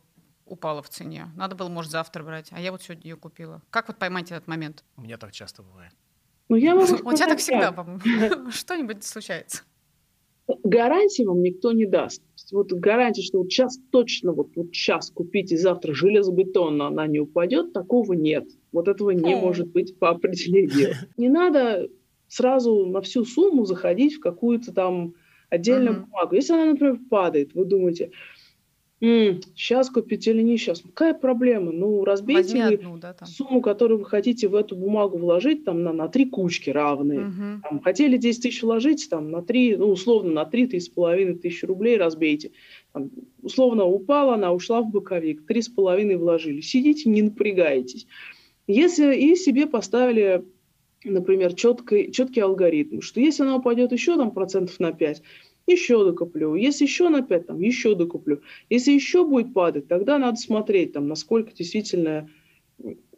упала 0.46 0.84
в 0.84 0.90
цене. 0.90 1.32
Надо 1.36 1.56
было, 1.56 1.70
может, 1.70 1.92
завтра 1.92 2.24
брать, 2.24 2.50
а 2.52 2.60
я 2.60 2.72
вот 2.72 2.84
сегодня 2.84 3.10
ее 3.10 3.16
купила. 3.16 3.62
Как 3.70 3.88
вот 3.88 3.98
поймать 3.98 4.32
этот 4.32 4.48
момент? 4.48 4.84
У 4.98 5.02
меня 5.02 5.18
так 5.18 5.32
часто 5.32 5.64
бывает. 5.64 5.94
Ну, 6.50 6.56
я 6.56 6.76
могу 6.76 6.94
У 7.04 7.14
тебя 7.14 7.28
так 7.28 7.40
всегда, 7.40 7.72
по-моему. 7.72 8.02
Что-нибудь 8.52 9.04
случается. 9.04 9.64
Гарантии 10.64 11.24
вам 11.24 11.42
никто 11.42 11.72
не 11.72 11.86
даст. 11.86 12.22
Вот 12.52 12.72
гарантия, 12.72 13.24
что 13.24 13.40
вот 13.40 13.52
сейчас 13.52 13.80
точно, 13.92 14.32
вот, 14.32 14.50
вот 14.56 14.68
сейчас 14.72 15.10
купите, 15.10 15.58
завтра 15.58 15.94
железобетонно 15.96 16.88
она 16.88 17.08
не 17.08 17.20
упадет, 17.20 17.74
такого 17.74 18.14
нет. 18.14 18.48
Вот 18.72 18.88
этого 18.88 19.10
не 19.10 19.36
может 19.36 19.68
быть 19.68 19.98
по 19.98 20.10
определению. 20.10 20.94
Не 21.18 21.30
надо 21.30 21.90
сразу 22.28 22.86
на 22.86 23.02
всю 23.02 23.26
сумму 23.26 23.66
заходить 23.66 24.16
в 24.16 24.20
какую-то 24.20 24.74
там 24.74 25.16
отдельную 25.50 26.02
бумагу. 26.02 26.36
Если 26.36 26.54
она, 26.54 26.66
например, 26.66 27.00
падает, 27.10 27.54
вы 27.54 27.66
думаете, 27.66 28.12
М, 29.02 29.42
сейчас 29.56 29.90
купить 29.90 30.26
или 30.26 30.42
не 30.42 30.58
сейчас? 30.58 30.82
Какая 30.82 31.14
проблема? 31.14 31.74
Ну, 31.74 32.06
разбейте 32.06 32.56
вы 32.56 32.74
одну, 32.76 32.98
да, 32.98 33.14
там. 33.14 33.28
сумму, 33.28 33.62
которую 33.62 34.00
вы 34.00 34.06
хотите 34.06 34.48
в 34.48 34.56
эту 34.56 34.78
бумагу 34.78 35.18
вложить, 35.18 35.66
там, 35.66 35.84
на, 35.84 35.92
на 35.92 36.08
три 36.08 36.26
кучки 36.26 36.70
равные. 36.70 37.28
Угу. 37.28 37.62
Там, 37.70 37.82
хотели 37.82 38.16
10 38.16 38.44
тысяч 38.44 38.64
вложить, 38.64 39.10
там, 39.10 39.32
на 39.32 39.42
три, 39.42 39.76
ну, 39.76 39.90
условно, 39.90 40.32
на 40.32 40.46
три, 40.46 40.66
три 40.68 40.80
с 40.80 40.88
половиной 40.88 41.36
тысячи 41.36 41.66
рублей 41.66 41.98
разбейте. 41.98 42.52
Там, 42.94 43.12
условно, 43.42 43.84
упала 43.84 44.36
она, 44.36 44.54
ушла 44.54 44.82
в 44.82 44.90
боковик, 44.90 45.46
три 45.46 45.62
с 45.62 45.68
половиной 45.68 46.16
вложили. 46.16 46.62
Сидите, 46.62 47.10
не 47.10 47.22
напрягаетесь. 47.22 48.08
Если 48.66 49.14
и 49.14 49.36
себе 49.36 49.68
поставили, 49.68 50.46
например, 51.04 51.54
четкий, 51.54 52.14
четкий 52.14 52.40
алгоритм, 52.40 53.02
что 53.02 53.20
если 53.20 53.44
она 53.44 53.58
упадет 53.58 53.92
еще 53.92 54.16
там 54.16 54.32
процентов 54.32 54.80
на 54.80 54.94
5, 54.94 55.22
еще 55.68 56.04
докуплю. 56.04 56.56
Если 56.56 56.86
еще 56.86 57.10
на 57.10 57.22
5, 57.22 57.48
там, 57.48 57.60
еще 57.60 57.96
докуплю. 57.96 58.42
Если 58.70 58.92
еще 58.92 59.26
будет 59.26 59.54
падать, 59.54 59.88
тогда 59.88 60.18
надо 60.18 60.38
смотреть, 60.38 60.94
там, 60.94 61.08
насколько 61.08 61.52
действительно 61.54 62.30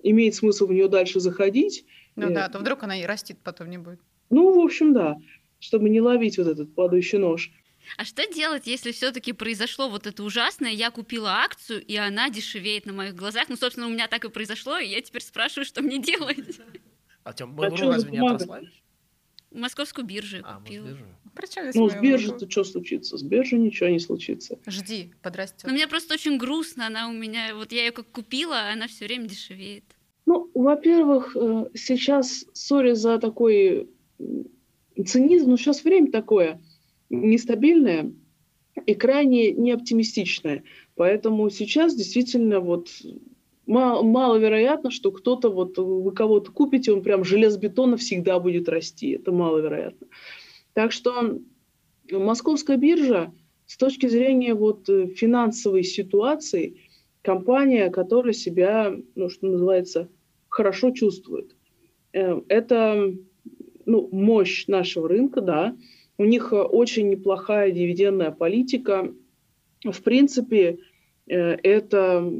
имеет 0.03 0.35
смысл 0.35 0.67
в 0.67 0.73
нее 0.73 0.87
дальше 0.87 1.19
заходить. 1.19 1.85
Ну 2.15 2.29
и... 2.29 2.33
да, 2.33 2.49
то 2.49 2.59
вдруг 2.59 2.83
она 2.83 2.99
и 2.99 3.05
растет 3.05 3.37
потом 3.43 3.69
не 3.69 3.77
будет. 3.77 3.99
Ну, 4.29 4.53
в 4.53 4.63
общем, 4.63 4.93
да, 4.93 5.17
чтобы 5.59 5.89
не 5.89 6.01
ловить 6.01 6.37
вот 6.37 6.47
этот 6.47 6.73
падающий 6.73 7.17
нож. 7.17 7.51
А 7.95 8.03
что 8.03 8.27
делать, 8.27 8.67
если 8.67 8.91
все-таки 8.91 9.31
произошло 9.31 9.89
вот 9.89 10.07
это 10.07 10.23
ужасное? 10.23 10.71
Я 10.71 10.91
купила 10.91 11.43
акцию, 11.43 11.83
и 11.85 11.95
она 11.95 12.29
дешевеет 12.29 12.85
на 12.85 12.91
моих 12.91 13.15
глазах. 13.15 13.47
Ну, 13.47 13.55
собственно, 13.55 13.87
у 13.87 13.89
меня 13.89 14.07
так 14.07 14.25
и 14.25 14.29
произошло, 14.29 14.77
и 14.77 14.87
я 14.87 15.01
теперь 15.01 15.21
спрашиваю, 15.21 15.65
что 15.65 15.81
мне 15.81 15.99
делать. 15.99 16.59
А 17.23 17.33
Тём, 17.33 17.59
а 17.59 17.69
разве 17.69 18.11
не 18.11 18.19
отослали? 18.19 18.71
Московскую 19.51 20.05
биржу 20.05 20.39
а, 20.43 20.59
купила. 20.59 20.97
Ну, 21.73 21.89
с 21.89 21.95
биржей-то 21.95 22.49
что 22.49 22.63
случится? 22.63 23.17
С 23.17 23.23
биржей 23.23 23.59
ничего 23.59 23.89
не 23.89 23.99
случится. 23.99 24.57
Жди, 24.67 25.11
подрастет. 25.21 25.63
Но 25.65 25.73
мне 25.73 25.87
просто 25.87 26.13
очень 26.13 26.37
грустно, 26.37 26.87
она 26.87 27.09
у 27.09 27.13
меня, 27.13 27.55
вот 27.55 27.71
я 27.71 27.85
ее 27.85 27.91
как 27.91 28.07
купила, 28.07 28.55
а 28.55 28.73
она 28.73 28.87
все 28.87 29.05
время 29.05 29.27
дешевеет. 29.27 29.83
Ну, 30.25 30.51
во-первых, 30.53 31.35
э, 31.35 31.69
сейчас, 31.73 32.45
сори 32.53 32.93
за 32.93 33.17
такой 33.17 33.89
цинизм, 35.05 35.51
но 35.51 35.57
сейчас 35.57 35.83
время 35.83 36.11
такое 36.11 36.61
нестабильное 37.09 38.11
и 38.85 38.93
крайне 38.93 39.51
неоптимистичное. 39.51 40.63
Поэтому 40.95 41.49
сейчас 41.49 41.95
действительно 41.95 42.59
вот 42.59 42.89
мало, 43.65 44.01
маловероятно, 44.01 44.89
что 44.91 45.11
кто-то, 45.11 45.49
вот 45.49 45.77
вы 45.77 46.11
кого-то 46.11 46.51
купите, 46.51 46.91
он 46.91 47.03
прям 47.03 47.23
железобетонно 47.23 47.97
всегда 47.97 48.39
будет 48.39 48.67
расти. 48.69 49.11
Это 49.11 49.31
маловероятно. 49.31 50.07
Так 50.77 50.91
что 50.91 51.39
московская 52.11 52.77
биржа 52.77 53.33
с 53.65 53.77
точки 53.77 54.05
зрения 54.05 54.53
вот 54.53 54.87
э, 54.89 55.07
финансовой 55.07 55.81
ситуации, 55.81 56.81
компания, 57.23 57.89
которая 57.89 58.33
себя, 58.33 58.95
ну, 59.15 59.27
что 59.27 59.47
называется, 59.47 60.07
хорошо 60.49 60.91
чувствует. 60.91 61.55
Э, 62.13 62.39
это 62.47 63.11
ну, 63.87 64.09
мощь 64.11 64.67
нашего 64.67 65.09
рынка, 65.09 65.41
да. 65.41 65.75
У 66.19 66.25
них 66.25 66.53
очень 66.53 67.09
неплохая 67.09 67.71
дивидендная 67.71 68.29
политика. 68.29 69.11
В 69.83 70.03
принципе, 70.03 70.77
э, 71.25 71.53
это 71.63 72.31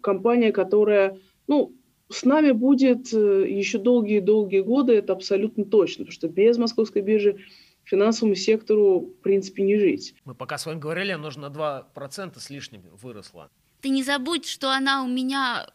компания, 0.00 0.50
которая, 0.50 1.20
ну, 1.46 1.72
с 2.10 2.24
нами 2.24 2.52
будет 2.52 3.12
э, 3.12 3.46
еще 3.48 3.78
долгие-долгие 3.78 4.60
годы, 4.60 4.94
это 4.94 5.12
абсолютно 5.12 5.64
точно, 5.64 6.04
потому 6.04 6.12
что 6.12 6.28
без 6.28 6.56
московской 6.58 7.02
биржи 7.02 7.38
финансовому 7.84 8.34
сектору, 8.34 9.00
в 9.00 9.22
принципе, 9.22 9.62
не 9.62 9.78
жить. 9.78 10.14
Мы 10.24 10.34
пока 10.34 10.58
с 10.58 10.66
вами 10.66 10.78
говорили, 10.78 11.14
нужно 11.14 11.48
на 11.48 11.84
2% 11.94 12.38
с 12.38 12.50
лишним 12.50 12.82
выросла. 12.92 13.50
Ты 13.80 13.90
не 13.90 14.02
забудь, 14.02 14.46
что 14.46 14.70
она 14.70 15.04
у 15.04 15.08
меня 15.08 15.68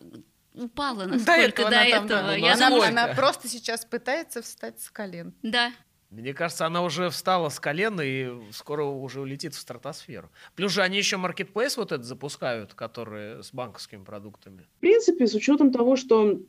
упала 0.53 1.05
насколько 1.05 1.69
до 1.69 1.69
этого. 1.69 1.69
До 1.69 1.75
этого. 1.75 2.07
Там, 2.10 2.41
да. 2.41 2.67
Она, 2.67 2.88
она 2.88 3.07
просто 3.15 3.47
сейчас 3.47 3.86
пытается 3.86 4.41
встать 4.41 4.79
с 4.79 4.89
колен. 4.89 5.34
Да. 5.41 5.71
Мне 6.13 6.34
кажется, 6.34 6.65
она 6.67 6.84
уже 6.84 7.10
встала 7.10 7.49
с 7.49 7.60
колена 7.60 8.02
и 8.02 8.30
скоро 8.52 8.84
уже 8.84 9.19
улетит 9.21 9.56
в 9.56 9.60
стратосферу. 9.60 10.30
Плюс 10.56 10.71
же 10.71 10.82
они 10.82 10.97
еще 10.97 11.17
маркетплейс 11.17 11.76
вот 11.76 11.91
этот 11.91 12.06
запускают, 12.06 12.76
который 12.76 13.43
с 13.43 13.52
банковскими 13.52 14.04
продуктами. 14.04 14.67
В 14.78 14.80
принципе, 14.82 15.26
с 15.26 15.34
учетом 15.34 15.71
того, 15.71 15.95
что 15.95 16.39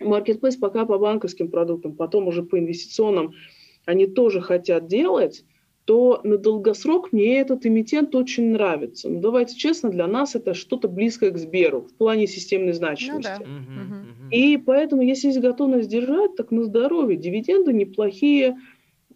маркетплейс 0.00 0.56
пока 0.56 0.84
по 0.84 0.98
банковским 0.98 1.50
продуктам, 1.50 1.94
потом 1.94 2.28
уже 2.28 2.42
по 2.42 2.58
инвестиционным, 2.58 3.34
они 3.86 4.06
тоже 4.06 4.42
хотят 4.42 4.88
делать, 4.88 5.44
то 5.84 6.20
на 6.24 6.38
долгосрок 6.38 7.12
мне 7.12 7.38
этот 7.40 7.66
эмитент 7.66 8.14
очень 8.14 8.52
нравится. 8.52 9.08
Но 9.08 9.20
давайте 9.20 9.54
честно, 9.54 9.90
для 9.90 10.06
нас 10.06 10.34
это 10.34 10.54
что-то 10.54 10.88
близкое 10.88 11.30
к 11.30 11.38
Сберу 11.38 11.82
в 11.82 11.94
плане 11.94 12.26
системной 12.26 12.72
значимости. 12.72 13.30
Ну, 13.38 13.44
да. 13.44 13.44
угу, 13.44 14.30
И 14.30 14.56
поэтому, 14.56 15.02
если 15.02 15.28
есть 15.28 15.40
готовность 15.40 15.88
держать, 15.88 16.36
так 16.36 16.50
на 16.50 16.64
здоровье. 16.64 17.18
Дивиденды 17.18 17.74
неплохие, 17.74 18.56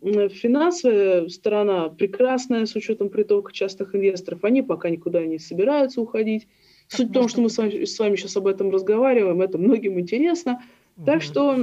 Финансовая 0.00 1.28
сторона 1.28 1.88
прекрасная 1.88 2.66
с 2.66 2.74
учетом 2.76 3.08
притока 3.08 3.52
частных 3.52 3.94
инвесторов. 3.94 4.44
Они 4.44 4.62
пока 4.62 4.90
никуда 4.90 5.24
не 5.24 5.38
собираются 5.38 6.00
уходить. 6.00 6.46
Так 6.88 6.98
Суть 6.98 7.08
в 7.08 7.12
том, 7.12 7.28
что 7.28 7.40
мы 7.40 7.50
с 7.50 7.58
вами, 7.58 7.84
с 7.84 7.98
вами 7.98 8.16
сейчас 8.16 8.37
об 8.37 8.46
этом 8.46 8.70
разговариваем, 8.70 9.42
это 9.42 9.58
многим 9.58 10.00
интересно. 10.00 10.62
Так 11.04 11.22
что, 11.22 11.56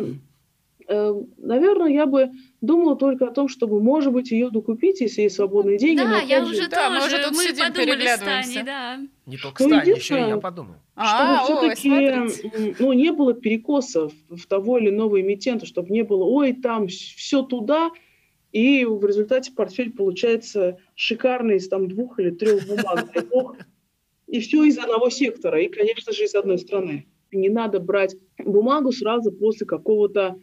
э, 0.88 1.24
наверное, 1.38 1.90
я 1.90 2.06
бы 2.06 2.32
думала 2.62 2.96
только 2.96 3.28
о 3.28 3.32
том, 3.32 3.50
чтобы, 3.50 3.82
может 3.82 4.14
быть, 4.14 4.32
ее 4.32 4.50
докупить, 4.50 5.02
если 5.02 5.24
есть 5.24 5.36
свободные 5.36 5.78
деньги. 5.78 6.02
Да, 6.02 6.20
я 6.20 6.44
уже 6.44 6.64
же... 6.64 6.70
да, 6.70 6.88
тоже. 6.88 7.00
Мы, 7.00 7.06
уже 7.08 7.24
тут 7.24 7.38
мы 7.38 7.44
сидим, 7.44 7.74
подумали 7.74 8.08
с 8.08 8.20
Таней, 8.20 8.64
да. 8.64 9.00
Не 9.26 9.38
только 9.38 9.64
ну, 9.64 9.70
с 9.70 9.72
Таней, 9.72 9.96
еще 9.96 10.16
и 10.16 10.28
я 10.28 10.38
подумал. 10.38 10.76
Чтобы 10.94 11.06
а, 11.06 11.44
все-таки 11.44 12.76
ну, 12.80 12.94
не 12.94 13.12
было 13.12 13.34
перекосов 13.34 14.14
в 14.30 14.46
того 14.46 14.78
или 14.78 14.90
иного 14.90 15.20
эмитента, 15.20 15.66
чтобы 15.66 15.90
не 15.90 16.04
было, 16.04 16.24
ой, 16.24 16.54
там 16.54 16.88
все 16.88 17.42
туда, 17.42 17.92
и 18.56 18.86
в 18.86 19.06
результате 19.06 19.52
портфель 19.52 19.92
получается 19.92 20.78
шикарный 20.96 21.58
из 21.58 21.68
там 21.68 21.90
двух 21.90 22.22
или 22.22 22.30
трех 22.30 22.66
бумаг. 22.66 23.12
И 24.28 24.40
все 24.40 24.64
из 24.64 24.78
одного 24.78 25.10
сектора, 25.10 25.62
и, 25.62 25.68
конечно 25.68 26.14
же, 26.14 26.24
из 26.24 26.36
одной 26.36 26.58
страны. 26.58 27.06
Не 27.34 27.50
надо 27.50 27.82
брать 27.82 28.16
бумагу 28.40 28.94
сразу 28.94 29.34
после 29.34 29.68
какого-то 29.68 30.40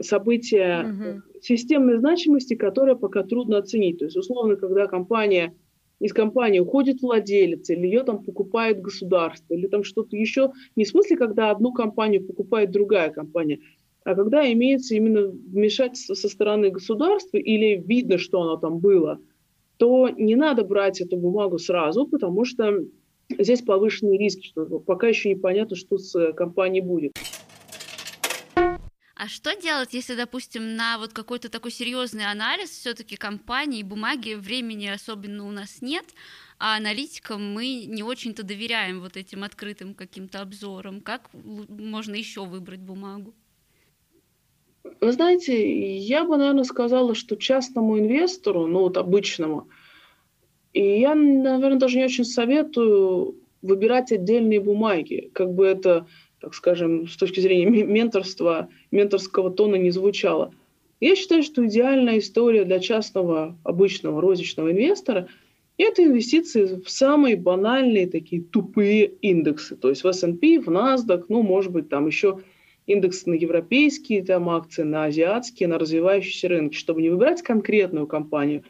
события 0.00 0.86
угу. 0.86 1.40
системной 1.42 1.98
значимости, 1.98 2.54
которое 2.54 2.94
пока 2.94 3.24
трудно 3.24 3.58
оценить. 3.58 3.98
То 3.98 4.04
есть, 4.04 4.16
условно, 4.16 4.54
когда 4.54 4.86
компания 4.86 5.56
из 5.98 6.12
компании 6.12 6.60
уходит 6.60 7.02
владелец, 7.02 7.68
или 7.68 7.86
ее 7.86 8.04
там 8.04 8.22
покупает 8.22 8.80
государство, 8.80 9.54
или 9.54 9.66
там 9.66 9.82
что-то 9.82 10.16
еще. 10.16 10.52
Не 10.76 10.84
в 10.84 10.88
смысле, 10.88 11.16
когда 11.16 11.50
одну 11.50 11.72
компанию 11.72 12.24
покупает 12.24 12.70
другая 12.70 13.10
компания, 13.10 13.58
а 14.04 14.14
когда 14.14 14.50
имеется 14.52 14.94
именно 14.94 15.28
вмешательство 15.28 16.14
со 16.14 16.28
стороны 16.28 16.70
государства 16.70 17.38
или 17.38 17.82
видно, 17.82 18.18
что 18.18 18.42
оно 18.42 18.56
там 18.58 18.78
было, 18.78 19.18
то 19.78 20.08
не 20.10 20.36
надо 20.36 20.62
брать 20.62 21.00
эту 21.00 21.16
бумагу 21.16 21.58
сразу, 21.58 22.06
потому 22.06 22.44
что 22.44 22.84
здесь 23.30 23.62
повышенный 23.62 24.18
риск, 24.18 24.44
что 24.44 24.78
пока 24.80 25.08
еще 25.08 25.30
непонятно, 25.30 25.74
что 25.74 25.96
с 25.96 26.32
компанией 26.34 26.82
будет. 26.82 27.12
А 29.16 29.28
что 29.28 29.56
делать, 29.58 29.94
если, 29.94 30.14
допустим, 30.16 30.76
на 30.76 30.98
вот 30.98 31.14
какой-то 31.14 31.48
такой 31.48 31.70
серьезный 31.70 32.26
анализ 32.30 32.68
все-таки 32.70 33.16
компании 33.16 33.82
бумаги 33.82 34.34
времени 34.34 34.86
особенно 34.88 35.46
у 35.46 35.50
нас 35.50 35.80
нет, 35.80 36.04
а 36.58 36.76
аналитикам 36.76 37.54
мы 37.54 37.84
не 37.86 38.02
очень-то 38.02 38.42
доверяем 38.42 39.00
вот 39.00 39.16
этим 39.16 39.42
открытым 39.44 39.94
каким-то 39.94 40.42
обзорам? 40.42 41.00
Как 41.00 41.30
можно 41.32 42.14
еще 42.14 42.44
выбрать 42.44 42.80
бумагу? 42.80 43.34
Вы 45.00 45.12
знаете, 45.12 45.96
я 45.96 46.24
бы, 46.24 46.36
наверное, 46.36 46.64
сказала, 46.64 47.14
что 47.14 47.36
частному 47.36 47.98
инвестору, 47.98 48.66
ну 48.66 48.80
вот 48.80 48.96
обычному, 48.96 49.68
и 50.72 51.00
я, 51.00 51.14
наверное, 51.14 51.78
даже 51.78 51.98
не 51.98 52.04
очень 52.04 52.24
советую 52.24 53.36
выбирать 53.62 54.12
отдельные 54.12 54.60
бумаги, 54.60 55.30
как 55.32 55.54
бы 55.54 55.66
это, 55.66 56.06
так 56.40 56.54
скажем, 56.54 57.08
с 57.08 57.16
точки 57.16 57.40
зрения 57.40 57.84
менторства, 57.84 58.68
менторского 58.90 59.50
тона 59.50 59.76
не 59.76 59.90
звучало. 59.90 60.52
Я 61.00 61.16
считаю, 61.16 61.42
что 61.42 61.66
идеальная 61.66 62.18
история 62.18 62.64
для 62.64 62.80
частного, 62.80 63.58
обычного, 63.64 64.20
розничного 64.20 64.72
инвестора 64.72 65.28
Это 65.76 66.04
инвестиции 66.04 66.80
в 66.84 66.88
самые 66.88 67.36
банальные 67.36 68.06
такие 68.06 68.42
тупые 68.42 69.06
индексы. 69.06 69.76
То 69.76 69.88
есть 69.88 70.04
в 70.04 70.06
S&P, 70.06 70.60
в 70.60 70.68
NASDAQ, 70.68 71.24
ну, 71.28 71.42
может 71.42 71.72
быть, 71.72 71.88
там 71.88 72.06
еще 72.06 72.40
индексы 72.86 73.30
на 73.30 73.34
европейские 73.34 74.24
там 74.24 74.48
акции, 74.48 74.82
на 74.82 75.04
азиатские, 75.04 75.68
на 75.68 75.78
развивающиеся 75.78 76.48
рынки, 76.48 76.76
чтобы 76.76 77.02
не 77.02 77.08
выбирать 77.08 77.42
конкретную 77.42 78.06
компанию, 78.06 78.64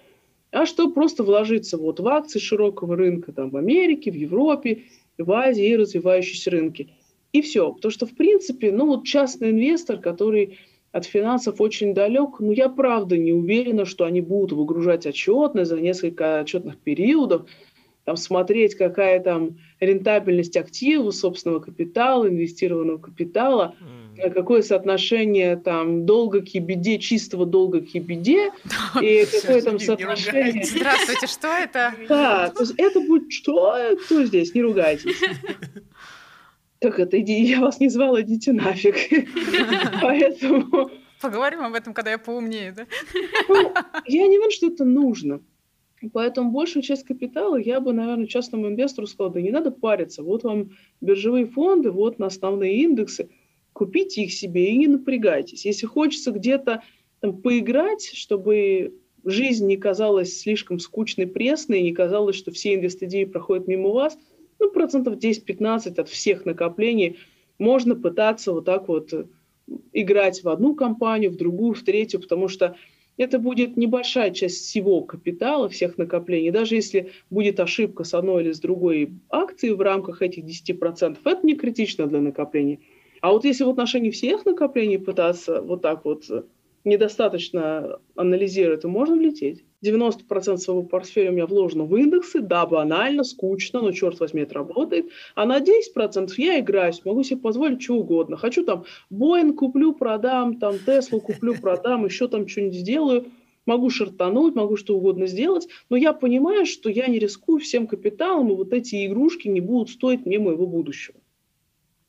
а 0.52 0.66
чтобы 0.66 0.94
просто 0.94 1.24
вложиться 1.24 1.78
вот 1.78 2.00
в 2.00 2.06
акции 2.06 2.38
широкого 2.38 2.96
рынка 2.96 3.32
там 3.32 3.50
в 3.50 3.56
Америке, 3.56 4.10
в 4.10 4.14
Европе, 4.14 4.82
в 5.18 5.30
Азии 5.32 5.66
и 5.66 5.76
развивающиеся 5.76 6.50
рынки. 6.50 6.90
И 7.32 7.42
все. 7.42 7.72
Потому 7.72 7.90
что, 7.90 8.06
в 8.06 8.14
принципе, 8.14 8.70
ну 8.70 8.86
вот 8.86 9.04
частный 9.04 9.50
инвестор, 9.50 9.98
который 9.98 10.58
от 10.92 11.06
финансов 11.06 11.60
очень 11.60 11.92
далек, 11.92 12.38
но 12.38 12.52
я 12.52 12.68
правда 12.68 13.18
не 13.18 13.32
уверена, 13.32 13.84
что 13.84 14.04
они 14.04 14.20
будут 14.20 14.52
выгружать 14.52 15.06
отчетность 15.06 15.70
за 15.70 15.80
несколько 15.80 16.38
отчетных 16.38 16.78
периодов, 16.78 17.46
там, 18.04 18.16
смотреть, 18.16 18.76
какая 18.76 19.18
там 19.18 19.58
рентабельность 19.80 20.56
активов, 20.56 21.16
собственного 21.16 21.58
капитала, 21.58 22.28
инвестированного 22.28 22.98
капитала, 22.98 23.74
mm. 23.80 24.03
Какое 24.34 24.62
соотношение 24.62 25.56
там 25.56 26.06
долга 26.06 26.40
к 26.42 26.54
беде, 26.54 26.98
чистого 26.98 27.46
долга 27.46 27.80
к 27.80 27.94
беде, 27.94 28.52
и 29.02 29.26
какое 29.26 29.62
там 29.62 29.78
соотношение... 29.78 30.64
Здравствуйте, 30.76 31.26
что 31.26 31.48
это? 31.48 31.94
Да, 32.08 32.50
то 32.50 32.60
есть 32.62 32.74
это 32.76 33.00
будет 33.00 33.32
что? 33.32 33.76
Кто 34.04 34.24
здесь? 34.24 34.54
Не 34.54 34.62
ругайтесь. 34.62 35.20
как 36.80 36.98
это, 37.00 37.18
иди, 37.20 37.42
я 37.44 37.60
вас 37.60 37.80
не 37.80 37.88
звала, 37.88 38.20
идите 38.20 38.52
нафиг. 38.52 38.96
Поэтому... 40.02 40.90
Поговорим 41.20 41.62
об 41.62 41.74
этом, 41.74 41.94
когда 41.94 42.10
я 42.10 42.18
поумнее, 42.18 42.72
да? 42.72 42.86
Ну, 43.48 43.72
я 44.06 44.22
не 44.26 44.36
уверена, 44.36 44.50
что 44.50 44.66
это 44.66 44.84
нужно. 44.84 45.40
Поэтому 46.12 46.50
большую 46.50 46.82
часть 46.82 47.04
капитала 47.04 47.56
я 47.56 47.80
бы, 47.80 47.92
наверное, 47.92 48.26
частному 48.26 48.68
инвестору 48.68 49.06
сказала, 49.06 49.32
да 49.32 49.40
не 49.40 49.50
надо 49.50 49.70
париться, 49.70 50.22
вот 50.22 50.44
вам 50.44 50.70
биржевые 51.00 51.46
фонды, 51.46 51.90
вот 51.90 52.18
на 52.18 52.26
основные 52.26 52.82
индексы, 52.82 53.30
купите 53.74 54.22
их 54.22 54.32
себе 54.32 54.70
и 54.70 54.76
не 54.78 54.86
напрягайтесь. 54.86 55.66
Если 55.66 55.84
хочется 55.84 56.30
где-то 56.30 56.82
там, 57.20 57.42
поиграть, 57.42 58.10
чтобы 58.14 58.94
жизнь 59.24 59.66
не 59.66 59.76
казалась 59.76 60.40
слишком 60.40 60.78
скучной, 60.78 61.26
пресной, 61.26 61.82
не 61.82 61.92
казалось, 61.92 62.36
что 62.36 62.50
все 62.50 62.74
инвестидии 62.74 63.26
проходят 63.26 63.68
мимо 63.68 63.90
вас– 63.90 64.18
ну, 64.58 64.70
процентов 64.70 65.16
10-15 65.16 66.00
от 66.00 66.08
всех 66.08 66.44
накоплений 66.44 67.18
можно 67.58 67.94
пытаться 67.94 68.52
вот 68.52 68.64
так 68.64 68.88
вот 68.88 69.12
э, 69.12 69.26
играть 69.92 70.42
в 70.42 70.48
одну 70.48 70.74
компанию, 70.74 71.30
в 71.30 71.36
другую, 71.36 71.74
в 71.74 71.82
третью, 71.82 72.20
потому 72.20 72.48
что 72.48 72.76
это 73.16 73.38
будет 73.38 73.76
небольшая 73.76 74.32
часть 74.32 74.64
всего 74.64 75.02
капитала, 75.02 75.68
всех 75.68 75.98
накоплений. 75.98 76.50
Даже 76.50 76.74
если 76.74 77.12
будет 77.30 77.60
ошибка 77.60 78.02
с 78.04 78.14
одной 78.14 78.42
или 78.42 78.52
с 78.52 78.60
другой 78.60 79.12
акции 79.28 79.70
в 79.70 79.80
рамках 79.80 80.20
этих 80.22 80.44
10%, 80.44 81.18
это 81.24 81.46
не 81.46 81.54
критично 81.54 82.06
для 82.06 82.20
накопления. 82.20 82.80
А 83.24 83.32
вот 83.32 83.46
если 83.46 83.64
в 83.64 83.70
отношении 83.70 84.10
всех 84.10 84.44
накоплений 84.44 84.98
пытаться 84.98 85.62
вот 85.62 85.80
так 85.80 86.04
вот 86.04 86.28
э, 86.28 86.42
недостаточно 86.84 87.98
анализировать, 88.16 88.82
то 88.82 88.88
можно 88.88 89.16
влететь. 89.16 89.64
90% 89.82 90.58
своего 90.58 90.82
портфеля 90.82 91.30
у 91.30 91.32
меня 91.32 91.46
вложено 91.46 91.84
в 91.84 91.96
индексы, 91.96 92.42
да, 92.42 92.66
банально, 92.66 93.24
скучно, 93.24 93.80
но, 93.80 93.92
черт 93.92 94.20
возьми, 94.20 94.42
это 94.42 94.56
работает. 94.56 95.06
А 95.34 95.46
на 95.46 95.58
10% 95.58 96.32
я 96.36 96.60
играюсь, 96.60 97.02
могу 97.06 97.22
себе 97.22 97.40
позволить 97.40 97.80
что 97.80 97.94
угодно. 97.94 98.36
Хочу 98.36 98.62
там 98.62 98.84
Боинг 99.08 99.58
куплю, 99.58 99.94
продам, 99.94 100.58
там 100.58 100.74
Теслу 100.78 101.22
куплю, 101.22 101.54
продам, 101.54 102.04
еще 102.04 102.28
там 102.28 102.46
что-нибудь 102.46 102.76
сделаю. 102.76 103.24
Могу 103.64 103.88
шартануть, 103.88 104.54
могу 104.54 104.76
что 104.76 104.98
угодно 104.98 105.26
сделать, 105.26 105.66
но 105.88 105.96
я 105.96 106.12
понимаю, 106.12 106.66
что 106.66 106.90
я 106.90 107.06
не 107.06 107.18
рискую 107.18 107.60
всем 107.60 107.86
капиталом, 107.86 108.52
и 108.52 108.54
вот 108.54 108.74
эти 108.74 109.06
игрушки 109.06 109.48
не 109.48 109.62
будут 109.62 109.88
стоить 109.88 110.26
мне 110.26 110.38
моего 110.38 110.66
будущего. 110.66 111.16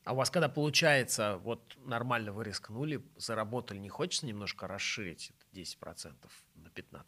А 0.06 0.12
у 0.12 0.16
вас 0.16 0.30
когда 0.30 0.48
получается, 0.48 1.40
вот 1.42 1.58
нормально 1.84 2.32
вы 2.32 2.44
рискнули, 2.44 3.00
заработали, 3.16 3.78
не 3.78 3.88
хочется 3.88 4.24
немножко 4.24 4.68
расширить 4.68 5.32
это 5.52 5.60
10% 5.60 6.12
на 6.54 6.68
15%? 6.68 7.02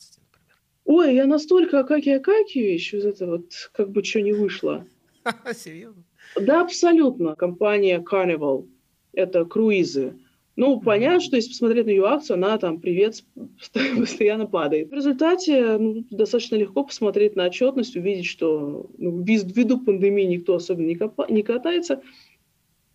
Ой, 0.84 1.14
я 1.14 1.26
настолько 1.26 1.78
Акаки 1.78 2.10
Акакиевич, 2.10 2.94
из 2.94 3.06
этого 3.06 3.36
вот 3.36 3.70
как 3.72 3.90
бы 3.90 4.02
что 4.02 4.20
не 4.20 4.32
вышло. 4.32 4.84
Серьезно? 5.54 6.02
Да, 6.34 6.62
абсолютно. 6.62 7.36
Компания 7.36 8.00
Carnival. 8.00 8.66
Это 9.12 9.44
круизы. 9.44 10.18
Ну, 10.56 10.80
понятно, 10.80 11.20
что 11.20 11.36
если 11.36 11.50
посмотреть 11.50 11.86
на 11.86 11.90
ее 11.90 12.04
акцию, 12.04 12.34
она 12.34 12.58
там, 12.58 12.80
привет, 12.80 13.22
постоянно 13.96 14.46
падает. 14.46 14.90
В 14.90 14.92
результате 14.92 15.78
ну, 15.78 16.04
достаточно 16.10 16.56
легко 16.56 16.82
посмотреть 16.82 17.36
на 17.36 17.44
отчетность, 17.44 17.94
увидеть, 17.94 18.26
что 18.26 18.90
ну, 18.98 19.22
ввиду 19.22 19.78
пандемии 19.78 20.24
никто 20.24 20.56
особенно 20.56 20.86
не, 20.86 20.96
копа- 20.96 21.30
не 21.30 21.44
катается, 21.44 22.02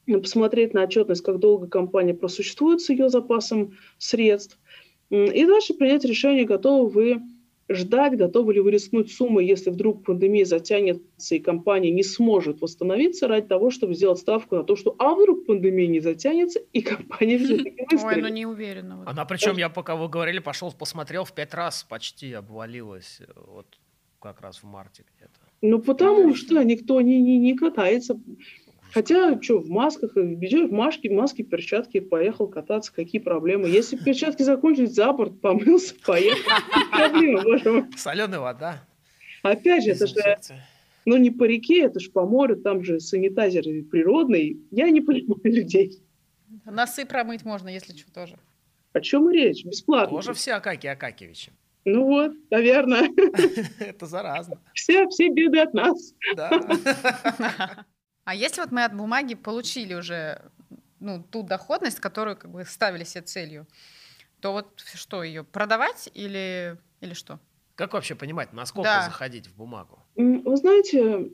посмотреть 0.06 0.74
на 0.74 0.84
отчетность, 0.84 1.24
как 1.24 1.40
долго 1.40 1.68
компания 1.68 2.14
просуществует 2.14 2.82
с 2.82 2.90
ее 2.90 3.10
запасом 3.10 3.78
средств, 3.98 4.60
и 5.10 5.46
дальше 5.46 5.74
принять 5.74 6.06
решение, 6.06 6.46
готовы 6.46 6.90
вы 6.90 7.22
ждать, 7.70 8.18
готовы 8.18 8.56
ли 8.56 8.60
вы 8.60 8.72
рискнуть 8.72 9.12
суммой, 9.12 9.46
если 9.46 9.70
вдруг 9.70 10.04
пандемия 10.04 10.46
затянется 10.46 11.36
и 11.36 11.40
компания 11.40 11.92
не 11.92 12.04
сможет 12.04 12.62
восстановиться 12.62 13.28
ради 13.28 13.48
того, 13.48 13.72
чтобы 13.72 13.94
сделать 13.94 14.20
ставку 14.20 14.56
на 14.56 14.64
то, 14.64 14.76
что 14.76 14.96
а 15.00 15.14
вдруг 15.16 15.46
пандемия 15.46 15.88
не 15.88 16.00
затянется 16.00 16.60
и 16.74 16.82
компания 16.82 17.38
все-таки 17.38 17.88
выстрелит. 17.90 18.04
Ой, 18.04 18.22
ну 18.22 18.28
не 18.28 18.46
уверена. 18.46 18.98
Вот. 18.98 19.08
Она 19.08 19.26
причем, 19.26 19.58
я 19.58 19.70
пока 19.70 19.96
вы 19.96 20.10
говорили, 20.10 20.40
пошел 20.40 20.72
посмотрел, 20.72 21.24
в 21.24 21.34
пять 21.34 21.54
раз 21.54 21.84
почти 21.84 22.34
обвалилась, 22.34 23.22
вот 23.36 23.68
как 24.20 24.42
раз 24.42 24.58
в 24.58 24.64
марте 24.64 25.06
где-то. 25.16 25.40
Ну 25.62 25.80
потому 25.80 26.36
что 26.36 26.62
никто 26.64 27.00
не, 27.02 27.22
не, 27.22 27.38
не 27.38 27.56
катается. 27.56 28.20
Хотя, 28.94 29.42
что, 29.42 29.58
в 29.58 29.70
масках, 29.70 30.16
бежишь 30.16 30.70
в 30.70 30.72
маске, 30.72 31.10
в 31.10 31.14
маске, 31.14 31.42
перчатки, 31.44 32.00
поехал 32.00 32.48
кататься, 32.48 32.94
какие 32.94 33.20
проблемы. 33.20 33.68
Если 33.68 33.98
перчатки 33.98 34.44
закончились, 34.44 34.92
за 34.92 35.12
борт, 35.12 35.42
помылся, 35.42 35.96
поехал. 36.06 36.52
Соленая 37.98 38.40
вода. 38.40 38.86
Опять 39.42 39.84
же, 39.84 39.92
это 39.92 40.06
же, 40.06 40.16
ну 41.06 41.18
не 41.18 41.32
по 41.32 41.46
реке, 41.46 41.86
это 41.86 42.00
же 42.00 42.12
по 42.12 42.26
морю, 42.26 42.56
там 42.58 42.84
же 42.84 43.00
санитайзер 43.00 43.64
природный. 43.90 44.62
Я 44.70 44.90
не 44.92 45.02
понимаю 45.02 45.40
людей. 45.44 46.00
Носы 46.64 47.06
промыть 47.06 47.44
можно, 47.44 47.70
если 47.70 47.98
что, 47.98 48.14
тоже. 48.14 48.38
О 48.94 49.02
чем 49.02 49.28
и 49.32 49.34
речь? 49.34 49.66
Бесплатно. 49.66 50.18
Тоже 50.18 50.34
все 50.34 50.54
Акаки 50.54 50.86
Акакевичи. 50.86 51.52
Ну 51.84 52.06
вот, 52.06 52.34
наверное. 52.52 53.10
Это 53.80 54.06
заразно. 54.06 54.60
Все, 54.74 55.08
все 55.10 55.30
беды 55.30 55.60
от 55.60 55.74
нас. 55.74 56.14
Да. 56.36 56.52
А 58.26 58.36
если 58.36 58.62
вот 58.62 58.72
мы 58.72 58.86
от 58.86 58.96
бумаги 58.96 59.36
получили 59.36 59.94
уже 59.94 60.42
ну, 61.00 61.24
ту 61.30 61.44
доходность, 61.44 62.00
которую 62.00 62.38
как 62.38 62.52
бы 62.52 62.64
ставили 62.66 63.04
себе 63.04 63.24
целью, 63.24 63.68
то 64.40 64.54
вот 64.54 64.68
что, 64.94 65.24
ее 65.24 65.44
продавать 65.44 66.10
или, 66.14 66.78
или 67.02 67.14
что? 67.14 67.40
Как 67.76 67.94
вообще 67.94 68.16
понимать, 68.16 68.54
насколько 68.54 68.90
да. 68.90 69.06
заходить 69.06 69.48
в 69.48 69.56
бумагу? 69.56 70.00
Вы 70.16 70.56
знаете, 70.58 71.32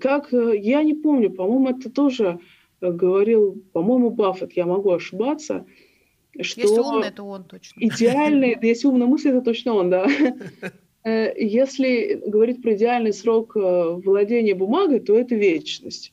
как 0.00 0.32
э, 0.32 0.56
я 0.58 0.82
не 0.82 0.94
помню, 0.94 1.30
по-моему, 1.30 1.68
это 1.68 1.90
тоже 1.90 2.40
э, 2.80 2.90
говорил, 2.90 3.62
по-моему, 3.72 4.10
Баффет, 4.10 4.52
я 4.52 4.66
могу 4.66 4.90
ошибаться, 4.90 5.66
что 6.40 6.60
если 6.62 6.78
умный, 6.78 7.08
это 7.08 7.22
он 7.22 7.44
точно. 7.44 7.78
Идеальный, 7.80 8.56
если 8.62 8.86
умная 8.88 9.06
мысль, 9.06 9.30
это 9.30 9.42
точно 9.42 9.74
он, 9.74 9.90
да. 9.90 10.06
Э, 11.04 11.32
если 11.36 12.22
говорить 12.24 12.62
про 12.62 12.74
идеальный 12.74 13.12
срок 13.12 13.56
владения 13.56 14.54
бумагой, 14.54 15.00
то 15.00 15.18
это 15.18 15.34
вечность. 15.34 16.12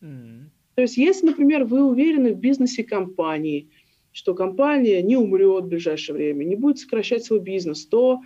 То 0.00 0.82
есть, 0.82 0.96
если, 0.96 1.26
например, 1.26 1.64
вы 1.64 1.84
уверены 1.84 2.34
в 2.34 2.38
бизнесе 2.38 2.84
компании, 2.84 3.70
что 4.12 4.34
компания 4.34 5.02
не 5.02 5.16
умрет 5.16 5.64
в 5.64 5.68
ближайшее 5.68 6.16
время, 6.16 6.44
не 6.44 6.56
будет 6.56 6.78
сокращать 6.78 7.24
свой 7.24 7.40
бизнес, 7.40 7.86
то 7.86 8.20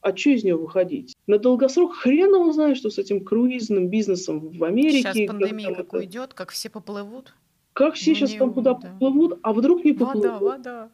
а 0.00 0.14
что 0.14 0.30
из 0.30 0.44
нее 0.44 0.56
выходить? 0.56 1.14
На 1.26 1.38
долгосрок 1.38 1.94
хрен 1.94 2.34
его 2.34 2.52
знает, 2.52 2.76
что 2.76 2.90
с 2.90 2.98
этим 2.98 3.24
круизным 3.24 3.88
бизнесом 3.88 4.50
в 4.50 4.62
Америке. 4.62 5.12
Сейчас 5.14 5.26
пандемия 5.26 5.68
как, 5.68 5.76
как 5.88 5.92
уйдет, 5.94 6.34
как 6.34 6.50
все 6.50 6.68
поплывут. 6.68 7.34
Как 7.72 7.94
все 7.94 8.10
ну, 8.10 8.16
сейчас 8.16 8.34
там 8.34 8.52
куда 8.52 8.74
да. 8.74 8.90
поплывут, 8.90 9.38
а 9.42 9.54
вдруг 9.54 9.82
не 9.82 9.92
поплывут? 9.92 10.24
Вода, 10.24 10.38
вода. 10.38 10.90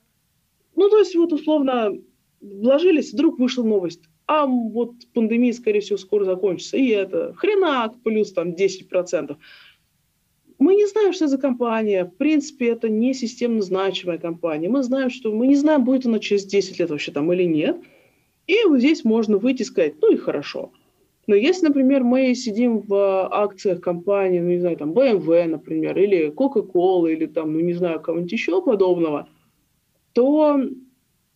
Ну, 0.77 0.89
то 0.89 0.99
есть 0.99 1.17
вот 1.17 1.33
условно 1.33 1.93
вложились, 2.41 3.13
вдруг 3.13 3.41
вышла 3.41 3.65
новость. 3.65 4.01
А 4.27 4.47
вот 4.47 4.93
пандемия, 5.13 5.53
скорее 5.53 5.81
всего, 5.81 5.97
скоро 5.97 6.25
закончится. 6.25 6.77
И 6.77 6.87
это 6.89 7.35
хренак 7.35 8.01
плюс 8.05 8.33
там 8.33 8.53
10%. 8.53 9.37
Мы 10.61 10.75
не 10.75 10.87
знаем, 10.87 11.15
что 11.15 11.25
это 11.25 11.33
за 11.33 11.39
компания. 11.39 12.05
В 12.05 12.15
принципе, 12.15 12.69
это 12.69 12.91
не 12.91 13.15
системно 13.15 13.63
значимая 13.63 14.19
компания. 14.19 14.69
Мы 14.69 14.83
знаем, 14.83 15.09
что 15.09 15.33
мы 15.33 15.47
не 15.47 15.57
знаем, 15.57 15.85
будет 15.85 16.05
она 16.05 16.19
через 16.19 16.45
10 16.45 16.79
лет 16.79 16.91
вообще 16.91 17.13
там 17.13 17.33
или 17.33 17.45
нет. 17.45 17.79
И 18.47 18.57
вот 18.67 18.79
здесь 18.79 19.03
можно 19.03 19.39
выйти 19.39 19.63
и 19.63 19.65
сказать, 19.65 19.95
ну 20.03 20.13
и 20.13 20.19
хорошо. 20.19 20.71
Но 21.27 21.35
если, 21.35 21.69
например, 21.69 22.05
мы 22.05 22.35
сидим 22.35 22.81
в 22.81 22.95
акциях 23.33 23.81
компании, 23.81 24.41
ну 24.41 24.51
не 24.51 24.61
знаю, 24.61 24.77
там 24.77 24.93
BMW, 24.93 25.47
например, 25.47 25.99
или 25.99 26.31
Coca-Cola, 26.31 27.11
или 27.11 27.25
там, 27.25 27.55
ну 27.55 27.61
не 27.61 27.73
знаю, 27.73 28.01
кого-нибудь 28.01 28.33
еще 28.33 28.61
подобного, 28.61 29.29
то 30.13 30.61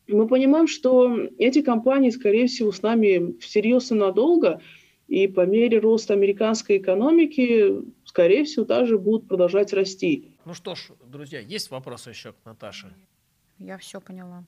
мы 0.07 0.29
понимаем, 0.29 0.67
что 0.67 1.17
эти 1.39 1.63
компании, 1.63 2.11
скорее 2.11 2.47
всего, 2.47 2.73
с 2.73 2.83
нами 2.83 3.39
всерьез 3.41 3.91
и 3.91 3.95
надолго– 3.95 4.61
и 5.09 5.27
по 5.27 5.47
мере 5.47 5.79
роста 5.79 6.15
американской 6.15 6.79
экономики, 6.79 7.75
скорее 8.15 8.45
всего, 8.45 8.65
также 8.65 8.97
будут 8.97 9.27
продолжать 9.27 9.73
расти. 9.73 10.37
Ну 10.45 10.55
что 10.55 10.77
ж, 10.77 10.91
друзья, 11.05 11.41
есть 11.41 11.71
вопросы 11.71 12.11
еще 12.11 12.33
к 12.33 12.37
Наташе? 12.45 12.95
Я 13.59 13.77
все 13.77 14.01
поняла. 14.01 14.45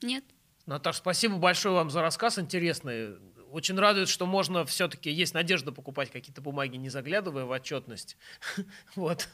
Нет. 0.00 0.22
Наташа, 0.64 0.98
спасибо 0.98 1.38
большое 1.38 1.74
вам 1.74 1.90
за 1.90 2.02
рассказ 2.02 2.38
интересный. 2.38 3.16
Очень 3.50 3.76
радует, 3.76 4.08
что 4.08 4.26
можно 4.26 4.64
все-таки, 4.64 5.10
есть 5.10 5.34
надежда 5.34 5.72
покупать 5.72 6.12
какие-то 6.12 6.40
бумаги, 6.40 6.76
не 6.76 6.88
заглядывая 6.88 7.46
в 7.46 7.50
отчетность. 7.50 8.16
Вот. 8.94 9.28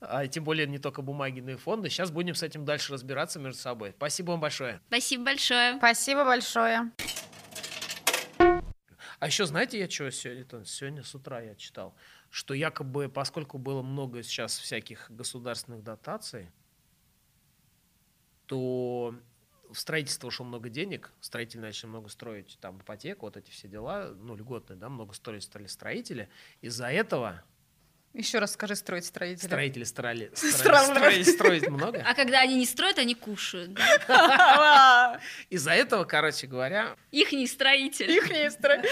А 0.00 0.26
тем 0.26 0.44
более 0.44 0.66
не 0.66 0.78
только 0.78 1.02
бумаги, 1.02 1.40
но 1.40 1.50
и 1.50 1.56
фонды. 1.56 1.90
Сейчас 1.90 2.10
будем 2.10 2.34
с 2.34 2.42
этим 2.42 2.64
дальше 2.64 2.94
разбираться 2.94 3.38
между 3.38 3.60
собой. 3.60 3.92
Спасибо 3.98 4.30
вам 4.30 4.40
большое. 4.40 4.80
Спасибо 4.88 5.24
большое. 5.24 5.76
Спасибо 5.76 6.24
большое. 6.24 6.90
А 9.20 9.26
еще 9.26 9.44
знаете, 9.44 9.78
я 9.78 9.88
что 9.88 10.10
сегодня, 10.10 10.64
сегодня 10.64 11.04
с 11.04 11.14
утра 11.14 11.42
я 11.42 11.54
читал, 11.54 11.94
что 12.30 12.54
якобы, 12.54 13.10
поскольку 13.10 13.58
было 13.58 13.82
много 13.82 14.22
сейчас 14.22 14.58
всяких 14.58 15.10
государственных 15.10 15.84
дотаций, 15.84 16.50
то 18.46 19.14
в 19.70 19.78
строительство 19.78 20.28
ушло 20.28 20.46
много 20.46 20.70
денег, 20.70 21.12
строители 21.20 21.60
начали 21.60 21.90
много 21.90 22.08
строить, 22.08 22.56
там, 22.62 22.80
ипотеку, 22.80 23.26
вот 23.26 23.36
эти 23.36 23.50
все 23.50 23.68
дела, 23.68 24.14
ну, 24.16 24.34
льготные, 24.34 24.78
да, 24.78 24.88
много 24.88 25.12
строили, 25.12 25.40
стали 25.40 25.66
строители. 25.66 26.30
Из-за 26.62 26.86
этого 26.90 27.44
еще 28.12 28.38
раз 28.38 28.52
скажи 28.52 28.74
строить 28.74 29.06
строители. 29.06 29.46
Строители 29.46 29.84
строили, 29.84 30.30
строили, 30.34 31.22
строить 31.22 31.68
много. 31.68 32.04
А 32.06 32.14
когда 32.14 32.40
они 32.40 32.56
не 32.56 32.66
строят, 32.66 32.98
они 32.98 33.14
кушают. 33.14 33.78
Из-за 35.50 35.70
этого, 35.72 36.04
короче 36.04 36.46
говоря... 36.46 36.96
Их 37.10 37.32
не 37.32 37.46
строители. 37.46 38.12
Их 38.12 38.30
не 38.30 38.50
строители. 38.50 38.90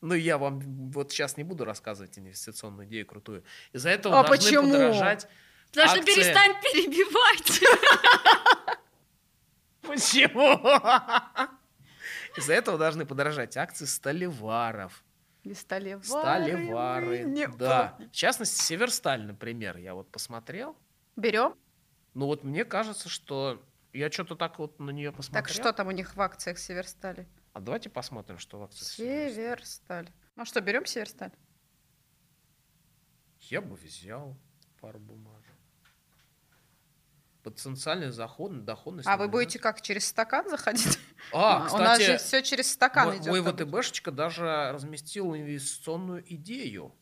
Ну, 0.00 0.14
я 0.14 0.36
вам 0.38 0.60
вот 0.90 1.12
сейчас 1.12 1.36
не 1.36 1.44
буду 1.44 1.64
рассказывать 1.64 2.18
инвестиционную 2.18 2.86
идею 2.88 3.06
крутую. 3.06 3.44
Из-за 3.72 3.90
этого 3.90 4.20
а 4.20 4.22
должны 4.24 4.36
почему? 4.36 4.72
подорожать 4.72 5.28
Потому 5.74 5.96
что 5.96 6.04
перестань 6.04 6.54
перебивать. 6.62 7.60
Почему? 9.82 10.60
Из-за 12.36 12.54
этого 12.54 12.78
должны 12.78 13.04
подорожать 13.04 13.56
акции 13.56 13.84
сталеваров. 13.84 15.02
И 15.44 15.52
сталевары. 15.52 16.04
Сталевары. 16.04 17.24
Не 17.24 17.46
да. 17.48 17.96
В 17.98 18.10
частности, 18.10 18.62
Северсталь, 18.62 19.22
например, 19.24 19.76
я 19.76 19.94
вот 19.94 20.10
посмотрел. 20.10 20.76
Берем? 21.16 21.54
Ну 22.14 22.26
вот 22.26 22.44
мне 22.44 22.64
кажется, 22.64 23.08
что 23.08 23.62
я 23.92 24.10
что-то 24.10 24.36
так 24.36 24.58
вот 24.58 24.80
на 24.80 24.90
нее 24.90 25.12
посмотрел. 25.12 25.44
Так 25.44 25.52
что 25.52 25.72
там 25.72 25.88
у 25.88 25.90
них 25.90 26.16
в 26.16 26.20
акциях 26.20 26.58
Северстали? 26.58 27.28
А 27.52 27.60
давайте 27.60 27.90
посмотрим, 27.90 28.38
что 28.38 28.58
в 28.58 28.62
акциях 28.62 28.88
Северсталь. 28.88 30.10
Ну 30.34 30.44
что, 30.46 30.60
берем 30.62 30.86
Северсталь? 30.86 31.32
Я 33.40 33.60
бы 33.60 33.76
взял 33.76 34.36
пару 34.80 34.98
бумажек 34.98 35.43
потенциальный 37.50 38.10
заход, 38.10 38.64
доходность. 38.64 39.08
А 39.08 39.16
вы 39.16 39.28
будете 39.28 39.58
как, 39.58 39.80
через 39.82 40.06
стакан 40.06 40.48
заходить? 40.48 40.98
А, 41.32 41.66
кстати, 41.66 41.80
У 41.80 41.84
нас 41.84 42.02
же 42.02 42.18
все 42.18 42.42
через 42.42 42.72
стакан 42.72 43.08
мой, 43.08 43.16
идет. 43.18 43.26
Мой 43.26 43.42
ВТБшечка 43.42 44.10
даже 44.10 44.70
разместил 44.72 45.34
инвестиционную 45.34 46.24
идею 46.34 46.94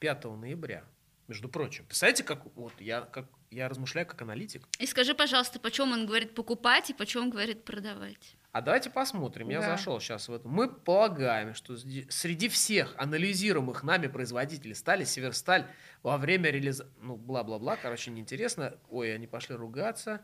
5 0.00 0.24
ноября. 0.24 0.84
Между 1.26 1.48
прочим, 1.48 1.86
представляете, 1.86 2.22
как 2.22 2.44
вот 2.54 2.78
я 2.80 3.00
как 3.00 3.26
я 3.50 3.68
размышляю 3.68 4.06
как 4.06 4.20
аналитик. 4.20 4.68
И 4.78 4.86
скажи, 4.86 5.14
пожалуйста, 5.14 5.58
почем 5.58 5.92
он 5.92 6.06
говорит 6.06 6.34
покупать 6.34 6.90
и 6.90 6.94
почем 6.94 7.30
говорит 7.30 7.64
продавать? 7.64 8.36
А 8.54 8.60
давайте 8.60 8.88
посмотрим. 8.88 9.48
Я 9.48 9.60
да. 9.60 9.70
зашел 9.70 9.98
сейчас 9.98 10.28
в 10.28 10.32
это. 10.32 10.46
Мы 10.46 10.68
полагаем, 10.68 11.54
что 11.54 11.76
среди 11.76 12.48
всех 12.48 12.94
анализируемых 12.98 13.82
нами 13.82 14.06
производителей 14.06 14.76
стали 14.76 15.02
Северсталь 15.02 15.66
во 16.04 16.18
время 16.18 16.50
реализации... 16.50 16.92
Ну, 17.00 17.16
бла-бла-бла, 17.16 17.74
короче, 17.74 18.12
неинтересно. 18.12 18.78
Ой, 18.90 19.12
они 19.12 19.26
пошли 19.26 19.56
ругаться. 19.56 20.20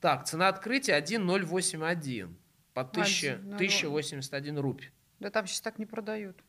Так, 0.00 0.24
цена 0.24 0.48
открытия 0.48 0.94
1,081 0.94 2.38
по 2.72 2.80
1000, 2.80 3.34
1081 3.34 4.58
рупий. 4.58 4.90
Да 5.20 5.28
там 5.28 5.46
сейчас 5.46 5.60
так 5.60 5.78
не 5.78 5.84
продают. 5.84 6.42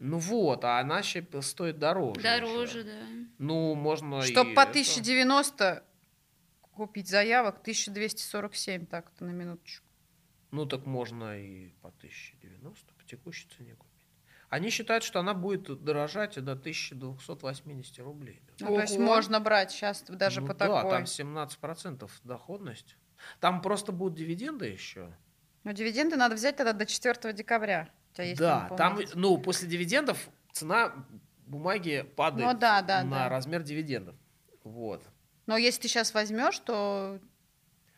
Ну 0.00 0.18
вот, 0.18 0.64
а 0.64 0.80
она 0.80 0.98
еще 0.98 1.24
стоит 1.42 1.78
дороже. 1.78 2.20
Дороже, 2.20 2.80
еще. 2.80 2.88
да. 2.88 3.06
Ну, 3.38 3.76
можно 3.76 4.22
Чтобы 4.22 4.50
и 4.50 4.54
по 4.54 4.62
1090 4.62 5.64
это... 5.64 5.84
купить 6.72 7.08
заявок, 7.08 7.60
1247 7.60 8.86
так-то 8.86 9.24
на 9.24 9.30
минуточку. 9.30 9.86
Ну, 10.54 10.66
так 10.66 10.86
можно 10.86 11.36
и 11.36 11.70
по 11.82 11.88
1090 11.88 12.94
по 12.94 13.04
текущей 13.04 13.48
цене 13.56 13.74
купить. 13.74 13.92
Они 14.48 14.70
считают, 14.70 15.02
что 15.02 15.18
она 15.18 15.34
будет 15.34 15.82
дорожать 15.82 16.36
до 16.36 16.52
1280 16.52 17.98
рублей. 17.98 18.40
Ну, 18.60 18.66
то 18.68 18.80
есть 18.82 18.96
можно 18.96 19.40
брать 19.40 19.72
сейчас 19.72 20.04
даже 20.04 20.42
ну, 20.42 20.46
по 20.46 20.54
да, 20.54 20.66
такой. 20.66 20.82
Да, 20.84 20.90
там 20.90 21.02
17% 21.04 22.08
доходность. 22.22 22.96
Там 23.40 23.62
просто 23.62 23.90
будут 23.90 24.16
дивиденды 24.16 24.66
еще. 24.66 25.12
Но 25.64 25.72
дивиденды 25.72 26.14
надо 26.14 26.36
взять 26.36 26.54
тогда 26.54 26.72
до 26.72 26.86
4 26.86 27.32
декабря. 27.32 27.88
У 28.12 28.14
тебя 28.14 28.24
есть 28.24 28.40
да, 28.40 28.68
там, 28.78 29.00
ну, 29.14 29.36
после 29.38 29.66
дивидендов 29.66 30.28
цена 30.52 30.94
бумаги 31.46 32.08
падает 32.14 32.52
ну, 32.52 32.56
да, 32.56 32.80
да, 32.82 33.02
на 33.02 33.24
да. 33.24 33.28
размер 33.28 33.64
дивидендов. 33.64 34.14
Вот. 34.62 35.02
Но 35.46 35.56
если 35.56 35.82
ты 35.82 35.88
сейчас 35.88 36.14
возьмешь, 36.14 36.60
то 36.60 37.18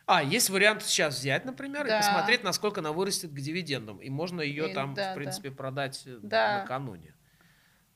а, 0.06 0.22
есть 0.22 0.50
вариант 0.50 0.84
сейчас 0.84 1.18
взять, 1.18 1.44
например, 1.44 1.86
да. 1.86 1.98
и 1.98 2.00
посмотреть, 2.00 2.44
насколько 2.44 2.80
она 2.80 2.92
вырастет 2.92 3.32
к 3.32 3.34
дивидендам. 3.34 3.98
И 3.98 4.08
можно 4.08 4.40
ее 4.40 4.70
и, 4.70 4.74
там, 4.74 4.94
да, 4.94 5.12
в 5.12 5.14
принципе, 5.16 5.50
да. 5.50 5.56
продать 5.56 6.02
э, 6.06 6.18
да. 6.22 6.60
накануне. 6.62 7.14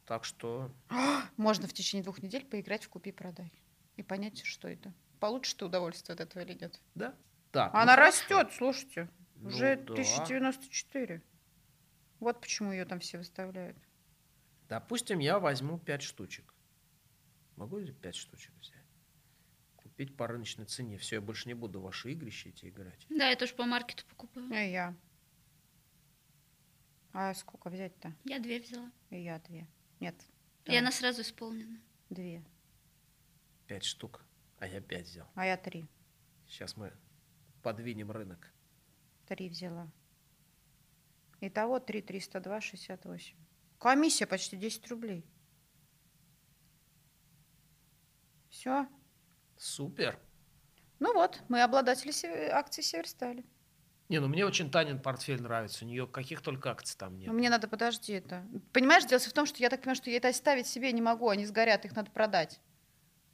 Так 0.07 0.25
что... 0.25 0.75
Можно 1.37 1.69
в 1.69 1.73
течение 1.73 2.03
двух 2.03 2.21
недель 2.21 2.45
поиграть 2.45 2.83
в 2.83 2.89
купи-продай. 2.89 3.53
И 3.97 4.03
понять, 4.03 4.45
что 4.45 4.67
это. 4.67 4.93
Получишь 5.21 5.55
ты 5.55 5.67
удовольствие 5.67 6.15
от 6.15 6.21
этого 6.21 6.43
или 6.43 6.55
нет? 6.55 6.81
Да. 6.97 7.15
Так, 7.53 7.73
она 7.75 7.95
ну, 7.95 8.03
растет, 8.03 8.49
слушайте. 8.53 9.09
Ну, 9.37 9.49
уже 9.49 9.77
да. 9.77 9.93
1094. 9.93 11.23
Вот 12.19 12.41
почему 12.41 12.73
ее 12.73 12.87
там 12.87 12.99
все 12.99 13.19
выставляют. 13.19 13.77
Допустим, 14.69 15.21
я 15.21 15.39
возьму 15.39 15.79
5 15.79 16.03
штучек. 16.03 16.55
Могу 17.57 17.79
ли 17.79 17.93
5 17.93 18.15
штучек 18.17 18.53
взять? 18.61 18.80
Купить 20.01 20.17
по 20.17 20.27
рыночной 20.27 20.65
цене. 20.65 20.97
Все, 20.97 21.17
я 21.17 21.21
больше 21.21 21.47
не 21.47 21.53
буду 21.53 21.79
ваши 21.79 22.13
игрища 22.13 22.49
эти 22.49 22.71
играть. 22.71 23.07
Да, 23.11 23.29
я 23.29 23.37
тоже 23.37 23.55
по 23.55 23.67
маркету 23.67 24.03
покупаю. 24.09 24.49
И 24.51 24.71
я. 24.71 24.97
А 27.13 27.35
сколько 27.35 27.69
взять-то? 27.69 28.15
Я 28.25 28.39
две 28.39 28.61
взяла. 28.61 28.91
И 29.11 29.21
я 29.21 29.39
две. 29.41 29.67
Нет. 29.99 30.15
И 30.65 30.75
она 30.75 30.91
сразу 30.91 31.21
исполнена. 31.21 31.79
Две. 32.09 32.43
Пять 33.67 33.85
штук. 33.85 34.25
А 34.59 34.67
я 34.67 34.81
пять 34.81 35.07
взял. 35.07 35.29
А 35.35 35.45
я 35.45 35.59
три. 35.59 35.87
Сейчас 36.49 36.79
мы 36.79 36.95
подвинем 37.63 38.11
рынок. 38.11 38.51
Три 39.27 39.51
взяла. 39.51 39.87
Итого 41.43 41.79
три 41.79 42.01
триста 42.01 42.41
два 42.41 42.63
шестьдесят 42.63 43.05
восемь. 43.05 43.37
Комиссия 43.79 44.27
почти 44.27 44.57
10 44.57 44.89
рублей. 44.89 45.27
Все. 48.49 48.89
Супер. 49.61 50.19
Ну 51.01 51.13
вот, 51.13 51.39
мы 51.49 51.61
обладатели 51.61 52.13
акций 52.49 52.83
Северстали. 52.83 53.45
Не, 54.09 54.19
ну 54.19 54.27
мне 54.27 54.47
очень 54.47 54.71
Танин 54.71 54.99
портфель 54.99 55.43
нравится. 55.43 55.85
У 55.85 55.89
нее 55.89 56.07
каких 56.07 56.41
только 56.41 56.71
акций 56.71 56.97
там 56.99 57.19
нет. 57.19 57.29
Но 57.29 57.35
мне 57.35 57.51
надо, 57.51 57.69
подожди, 57.69 58.15
это. 58.15 58.47
Понимаешь, 58.73 59.05
дело 59.05 59.21
в 59.21 59.33
том, 59.35 59.45
что 59.45 59.59
я 59.59 59.69
так 59.69 59.81
понимаю, 59.81 59.97
что 59.97 60.09
я 60.09 60.17
это 60.17 60.29
оставить 60.29 60.67
себе 60.67 60.91
не 60.93 61.03
могу, 61.03 61.29
они 61.29 61.45
сгорят, 61.45 61.85
их 61.85 61.95
надо 61.95 62.11
продать. 62.11 62.59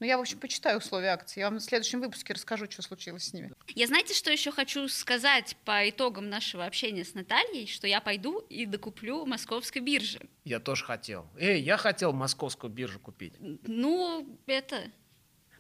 Ну, 0.01 0.07
я, 0.07 0.19
в 0.19 0.21
общем, 0.21 0.41
почитаю 0.41 0.79
условия 0.79 1.11
акций. 1.11 1.39
Я 1.39 1.49
вам 1.49 1.59
в 1.59 1.63
следующем 1.63 2.01
выпуске 2.01 2.35
расскажу, 2.35 2.69
что 2.69 2.83
случилось 2.83 3.29
с 3.29 3.33
ними. 3.33 3.53
Я 3.69 3.87
знаете, 3.87 4.13
что 4.13 4.31
еще 4.33 4.51
хочу 4.51 4.89
сказать 4.89 5.57
по 5.65 5.89
итогам 5.89 6.29
нашего 6.29 6.67
общения 6.67 7.05
с 7.05 7.15
Натальей, 7.15 7.69
что 7.69 7.87
я 7.87 8.01
пойду 8.01 8.41
и 8.41 8.67
докуплю 8.67 9.25
московской 9.25 9.81
биржи. 9.81 10.21
Я 10.45 10.59
тоже 10.59 10.85
хотел. 10.85 11.27
Эй, 11.39 11.63
я 11.63 11.77
хотел 11.77 12.13
московскую 12.13 12.71
биржу 12.71 12.99
купить. 12.99 13.35
Ну, 13.39 14.39
это... 14.47 14.91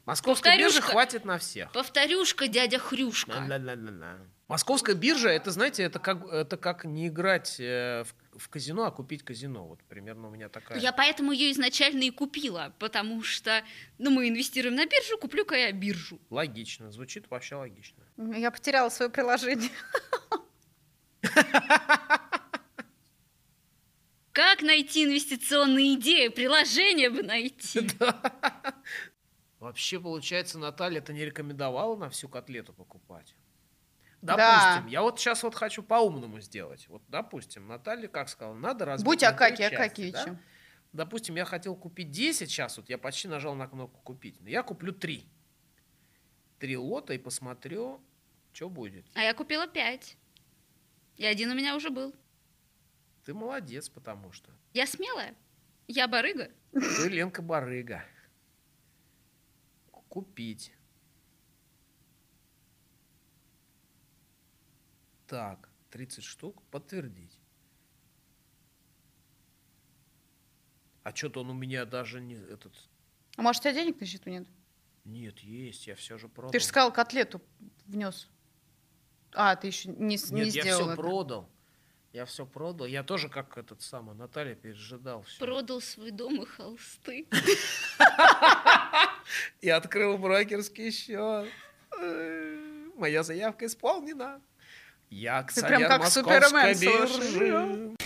Московская 0.07 0.57
биржа 0.57 0.81
хватит 0.81 1.25
на 1.25 1.37
всех. 1.37 1.73
Повторюшка, 1.73 2.47
дядя 2.47 2.79
Хрюшка. 2.79 3.33
Ла 3.33 3.59
-ла 3.59 3.59
-ла 3.59 3.77
-ла. 3.77 4.27
Московская 4.47 4.95
биржа, 4.95 5.31
это, 5.31 5.51
знаете, 5.51 5.83
это 5.83 5.99
как, 5.99 6.25
это 6.33 6.57
как 6.57 6.85
не 6.85 7.09
играть 7.09 7.57
э, 7.59 8.05
в, 8.05 8.39
в 8.39 8.49
казино, 8.49 8.85
а 8.85 8.93
купить 8.93 9.25
казино. 9.25 9.67
Вот 9.67 9.83
примерно 9.89 10.29
у 10.29 10.31
меня 10.31 10.49
такая. 10.49 10.79
Я 10.79 10.93
поэтому 10.93 11.33
ее 11.33 11.51
изначально 11.51 12.05
и 12.05 12.11
купила, 12.11 12.73
потому 12.79 13.25
что, 13.25 13.65
ну, 13.99 14.11
мы 14.11 14.29
инвестируем 14.29 14.77
на 14.77 14.87
биржу, 14.87 15.19
куплю-ка 15.19 15.57
я 15.57 15.73
биржу. 15.73 16.21
Логично, 16.31 16.93
звучит 16.93 17.29
вообще 17.29 17.57
логично. 17.57 18.05
Я 18.17 18.53
потеряла 18.53 18.91
свое 18.91 19.11
приложение. 19.11 19.71
Как 24.31 24.63
найти 24.63 25.05
инвестиционные 25.05 25.95
идеи? 25.95 26.29
Приложение 26.29 27.11
бы 27.11 27.25
найти. 27.25 27.91
Вообще, 29.67 29.99
получается, 29.99 30.61
Наталья 30.61 30.99
это 30.99 31.13
не 31.13 31.25
рекомендовала 31.25 31.97
на 31.97 32.09
всю 32.09 32.29
котлету 32.29 32.73
покупать. 32.73 33.35
Допустим, 34.23 34.85
да. 34.85 34.87
я 34.87 35.03
вот 35.03 35.19
сейчас 35.19 35.43
вот 35.43 35.57
хочу 35.57 35.83
по-умному 35.83 36.41
сделать. 36.41 36.87
Вот, 36.89 37.03
допустим, 37.09 37.67
Наталья 37.67 38.07
как 38.07 38.29
сказала, 38.29 38.55
надо 38.55 38.85
разбить 38.85 39.05
Будь 39.05 39.25
Акаки 39.25 39.63
Акакевичем. 39.63 40.35
Да? 40.35 40.41
Допустим, 40.93 41.35
я 41.35 41.45
хотел 41.45 41.75
купить 41.75 42.13
10 42.13 42.49
сейчас, 42.49 42.77
вот 42.77 42.89
я 42.89 42.97
почти 42.97 43.27
нажал 43.27 43.57
на 43.57 43.67
кнопку 43.67 44.01
купить, 44.03 44.41
но 44.41 44.49
я 44.49 44.63
куплю 44.63 44.93
3. 44.93 45.27
Три 46.61 46.77
лота 46.77 47.15
и 47.15 47.19
посмотрю, 47.19 48.01
что 48.53 48.69
будет. 48.71 49.05
А 49.15 49.23
я 49.23 49.35
купила 49.35 49.67
5. 49.67 50.17
И 51.17 51.27
один 51.27 51.51
у 51.51 51.57
меня 51.57 51.75
уже 51.75 51.91
был. 51.91 52.15
Ты 53.25 53.35
молодец, 53.35 53.89
потому 53.89 54.31
что. 54.31 54.49
Я 54.75 54.87
смелая. 54.87 55.35
Я 55.89 56.07
барыга. 56.07 56.53
Ты 56.71 57.09
Ленка 57.09 57.43
барыга. 57.43 58.05
Купить. 60.17 60.73
Так, 65.27 65.69
30 65.91 66.25
штук. 66.25 66.63
Подтвердить. 66.71 67.39
А 71.03 71.15
что-то 71.15 71.41
он 71.43 71.51
у 71.51 71.53
меня 71.53 71.85
даже 71.85 72.23
не 72.23 72.37
этот... 72.37 72.73
А 73.37 73.43
может, 73.43 73.61
у 73.61 73.65
тебя 73.65 73.75
денег 73.75 74.01
на 74.01 74.07
счету 74.07 74.31
нет? 74.31 74.49
Нет, 75.05 75.41
есть, 75.41 75.87
я 75.87 75.95
все 75.95 76.17
же 76.17 76.29
продал. 76.29 76.51
Ты 76.51 76.61
же 76.61 76.65
сказал, 76.65 76.91
котлету 76.95 77.43
внес. 77.85 78.27
А, 79.35 79.55
ты 79.55 79.67
еще 79.67 79.91
не, 79.91 80.17
Нет, 80.17 80.31
не 80.31 80.45
сделал 80.47 80.67
я 80.67 80.75
все 80.77 80.93
это. 80.93 80.97
продал. 80.97 81.51
Я 82.15 82.25
все 82.25 82.47
продал. 82.47 82.87
Я 82.87 83.03
тоже, 83.03 83.29
как 83.29 83.59
этот 83.59 83.83
самый 83.83 84.15
Наталья, 84.17 84.55
пережидал 84.55 85.21
все. 85.25 85.45
Продал 85.45 85.83
свой 85.83 86.11
дом 86.11 86.41
и 86.41 86.47
холсты. 86.47 87.27
И 89.61 89.69
открыл 89.69 90.19
брокерский 90.19 90.91
счет. 90.91 91.49
Моя 92.97 93.23
заявка 93.23 93.67
исполнена. 93.67 94.41
Я 95.11 95.39
акционер 95.39 95.79
прям 95.79 95.89
как 95.89 96.07
Супермен, 96.09 96.79
биржи. 96.79 97.97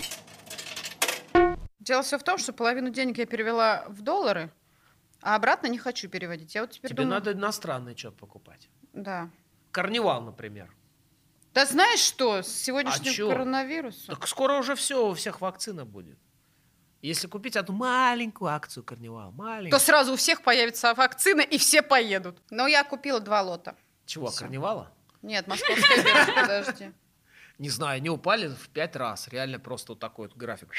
Дело 1.78 2.02
все 2.02 2.18
в 2.18 2.22
том, 2.22 2.38
что 2.38 2.52
половину 2.52 2.90
денег 2.90 3.18
я 3.18 3.26
перевела 3.26 3.84
в 3.88 4.02
доллары, 4.02 4.50
а 5.22 5.34
обратно 5.34 5.66
не 5.66 5.78
хочу 5.78 6.08
переводить. 6.08 6.54
Я 6.54 6.60
вот 6.62 6.72
теперь 6.72 6.90
Тебе 6.90 7.02
думаю... 7.04 7.18
надо 7.18 7.32
иностранный 7.32 7.96
что-то 7.96 8.18
покупать. 8.18 8.68
Да. 8.92 9.30
Карнивал, 9.70 10.20
например. 10.22 10.70
Да 11.54 11.66
знаешь 11.66 12.00
что, 12.00 12.42
с 12.42 12.48
сегодняшним 12.48 13.28
А 13.28 13.32
коронавирусом... 13.32 14.14
Так 14.14 14.28
скоро 14.28 14.58
уже 14.58 14.74
все, 14.76 15.08
у 15.08 15.14
всех 15.14 15.40
вакцина 15.40 15.84
будет. 15.84 16.18
Если 17.02 17.26
купить 17.28 17.56
одну 17.56 17.74
маленькую 17.74 18.50
акцию 18.50 18.84
Карнивал, 18.84 19.32
маленькую. 19.32 19.70
То 19.70 19.78
сразу 19.78 20.12
у 20.12 20.16
всех 20.16 20.42
появится 20.42 20.92
вакцина, 20.94 21.40
и 21.40 21.56
все 21.56 21.82
поедут. 21.82 22.38
Но 22.50 22.66
я 22.66 22.84
купила 22.84 23.20
два 23.20 23.40
лота. 23.42 23.74
Чего, 24.04 24.28
Всё. 24.28 24.40
Карнивала? 24.40 24.92
Нет, 25.22 25.46
московская 25.46 26.02
биржа, 26.02 26.32
подожди. 26.34 26.92
Не 27.58 27.68
знаю, 27.68 27.96
они 27.96 28.10
упали 28.10 28.48
в 28.48 28.68
пять 28.70 28.96
раз. 28.96 29.28
Реально 29.28 29.58
просто 29.58 29.92
вот 29.92 29.98
такой 29.98 30.28
вот 30.28 30.36
график. 30.36 30.72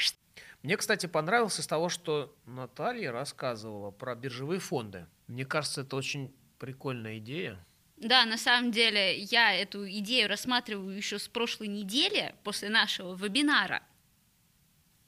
Мне, 0.62 0.76
кстати, 0.76 1.06
понравился 1.06 1.62
с 1.62 1.66
того, 1.66 1.88
что 1.88 2.34
Наталья 2.44 3.10
рассказывала 3.12 3.90
про 3.90 4.14
биржевые 4.14 4.60
фонды. 4.60 5.06
Мне 5.26 5.44
кажется, 5.44 5.82
это 5.82 5.96
очень 5.96 6.32
прикольная 6.58 7.18
идея. 7.18 7.64
Да, 7.96 8.24
на 8.24 8.36
самом 8.36 8.72
деле 8.72 9.16
я 9.16 9.54
эту 9.54 9.88
идею 9.88 10.28
рассматриваю 10.28 10.96
еще 10.96 11.18
с 11.20 11.28
прошлой 11.28 11.68
недели, 11.68 12.34
после 12.42 12.68
нашего 12.68 13.14
вебинара. 13.14 13.82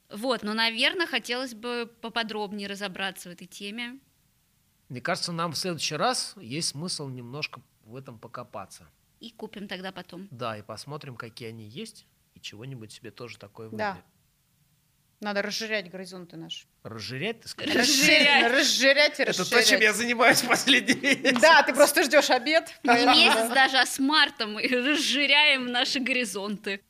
Вот, 0.09 0.43
но, 0.43 0.53
наверное, 0.53 1.07
хотелось 1.07 1.53
бы 1.53 1.91
поподробнее 2.01 2.67
разобраться 2.67 3.29
в 3.29 3.31
этой 3.33 3.47
теме. 3.47 3.99
Мне 4.89 5.01
кажется, 5.01 5.31
нам 5.31 5.51
в 5.53 5.57
следующий 5.57 5.95
раз 5.95 6.35
есть 6.39 6.69
смысл 6.69 7.07
немножко 7.09 7.61
в 7.85 7.95
этом 7.95 8.19
покопаться. 8.19 8.87
И 9.19 9.31
купим 9.31 9.67
тогда 9.67 9.91
потом. 9.91 10.27
Да, 10.29 10.57
и 10.57 10.61
посмотрим, 10.61 11.15
какие 11.15 11.49
они 11.49 11.67
есть, 11.67 12.05
и 12.35 12.39
чего-нибудь 12.39 12.91
себе 12.91 13.09
тоже 13.11 13.37
такое 13.39 13.69
Да. 13.69 13.93
выберем. 13.93 14.05
Надо 15.21 15.41
расширять 15.41 15.89
горизонты 15.89 16.35
наши. 16.37 16.65
Разжирять, 16.83 17.39
ты 17.39 17.47
скажешь? 17.47 17.73
Расширять. 17.75 18.51
Расширять 18.51 19.19
и 19.19 19.23
Это 19.23 19.33
то, 19.33 19.41
расширять. 19.41 19.67
чем 19.67 19.79
я 19.81 19.93
занимаюсь 19.93 20.41
последние 20.41 21.15
месяцы. 21.17 21.41
Да, 21.41 21.63
ты 21.63 21.73
просто 21.73 22.03
ждешь 22.03 22.29
обед. 22.29 22.69
Не 22.83 23.05
месяц 23.05 23.49
даже, 23.49 23.77
а 23.77 23.85
с 23.85 23.97
марта 23.97 24.45
мы 24.45 24.61
расширяем 24.67 25.71
наши 25.71 25.99
горизонты. 25.99 26.81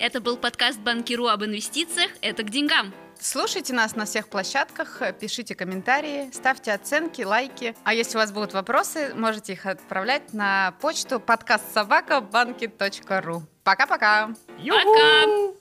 Это 0.00 0.22
был 0.22 0.38
подкаст 0.38 0.80
Банкиру 0.80 1.26
об 1.26 1.44
инвестициях. 1.44 2.10
Это 2.22 2.42
к 2.42 2.48
деньгам. 2.48 2.94
Слушайте 3.20 3.74
нас 3.74 3.96
на 3.96 4.06
всех 4.06 4.28
площадках, 4.28 5.02
пишите 5.20 5.54
комментарии, 5.54 6.30
ставьте 6.32 6.72
оценки, 6.72 7.20
лайки. 7.20 7.76
А 7.84 7.92
если 7.92 8.16
у 8.16 8.20
вас 8.20 8.32
будут 8.32 8.54
вопросы, 8.54 9.12
можете 9.14 9.52
их 9.52 9.66
отправлять 9.66 10.32
на 10.32 10.72
почту 10.80 11.20
подкаст 11.20 11.70
собака 11.74 12.22
банки.ру. 12.22 13.42
Пока-пока! 13.62 14.30
Пока! 14.56 15.59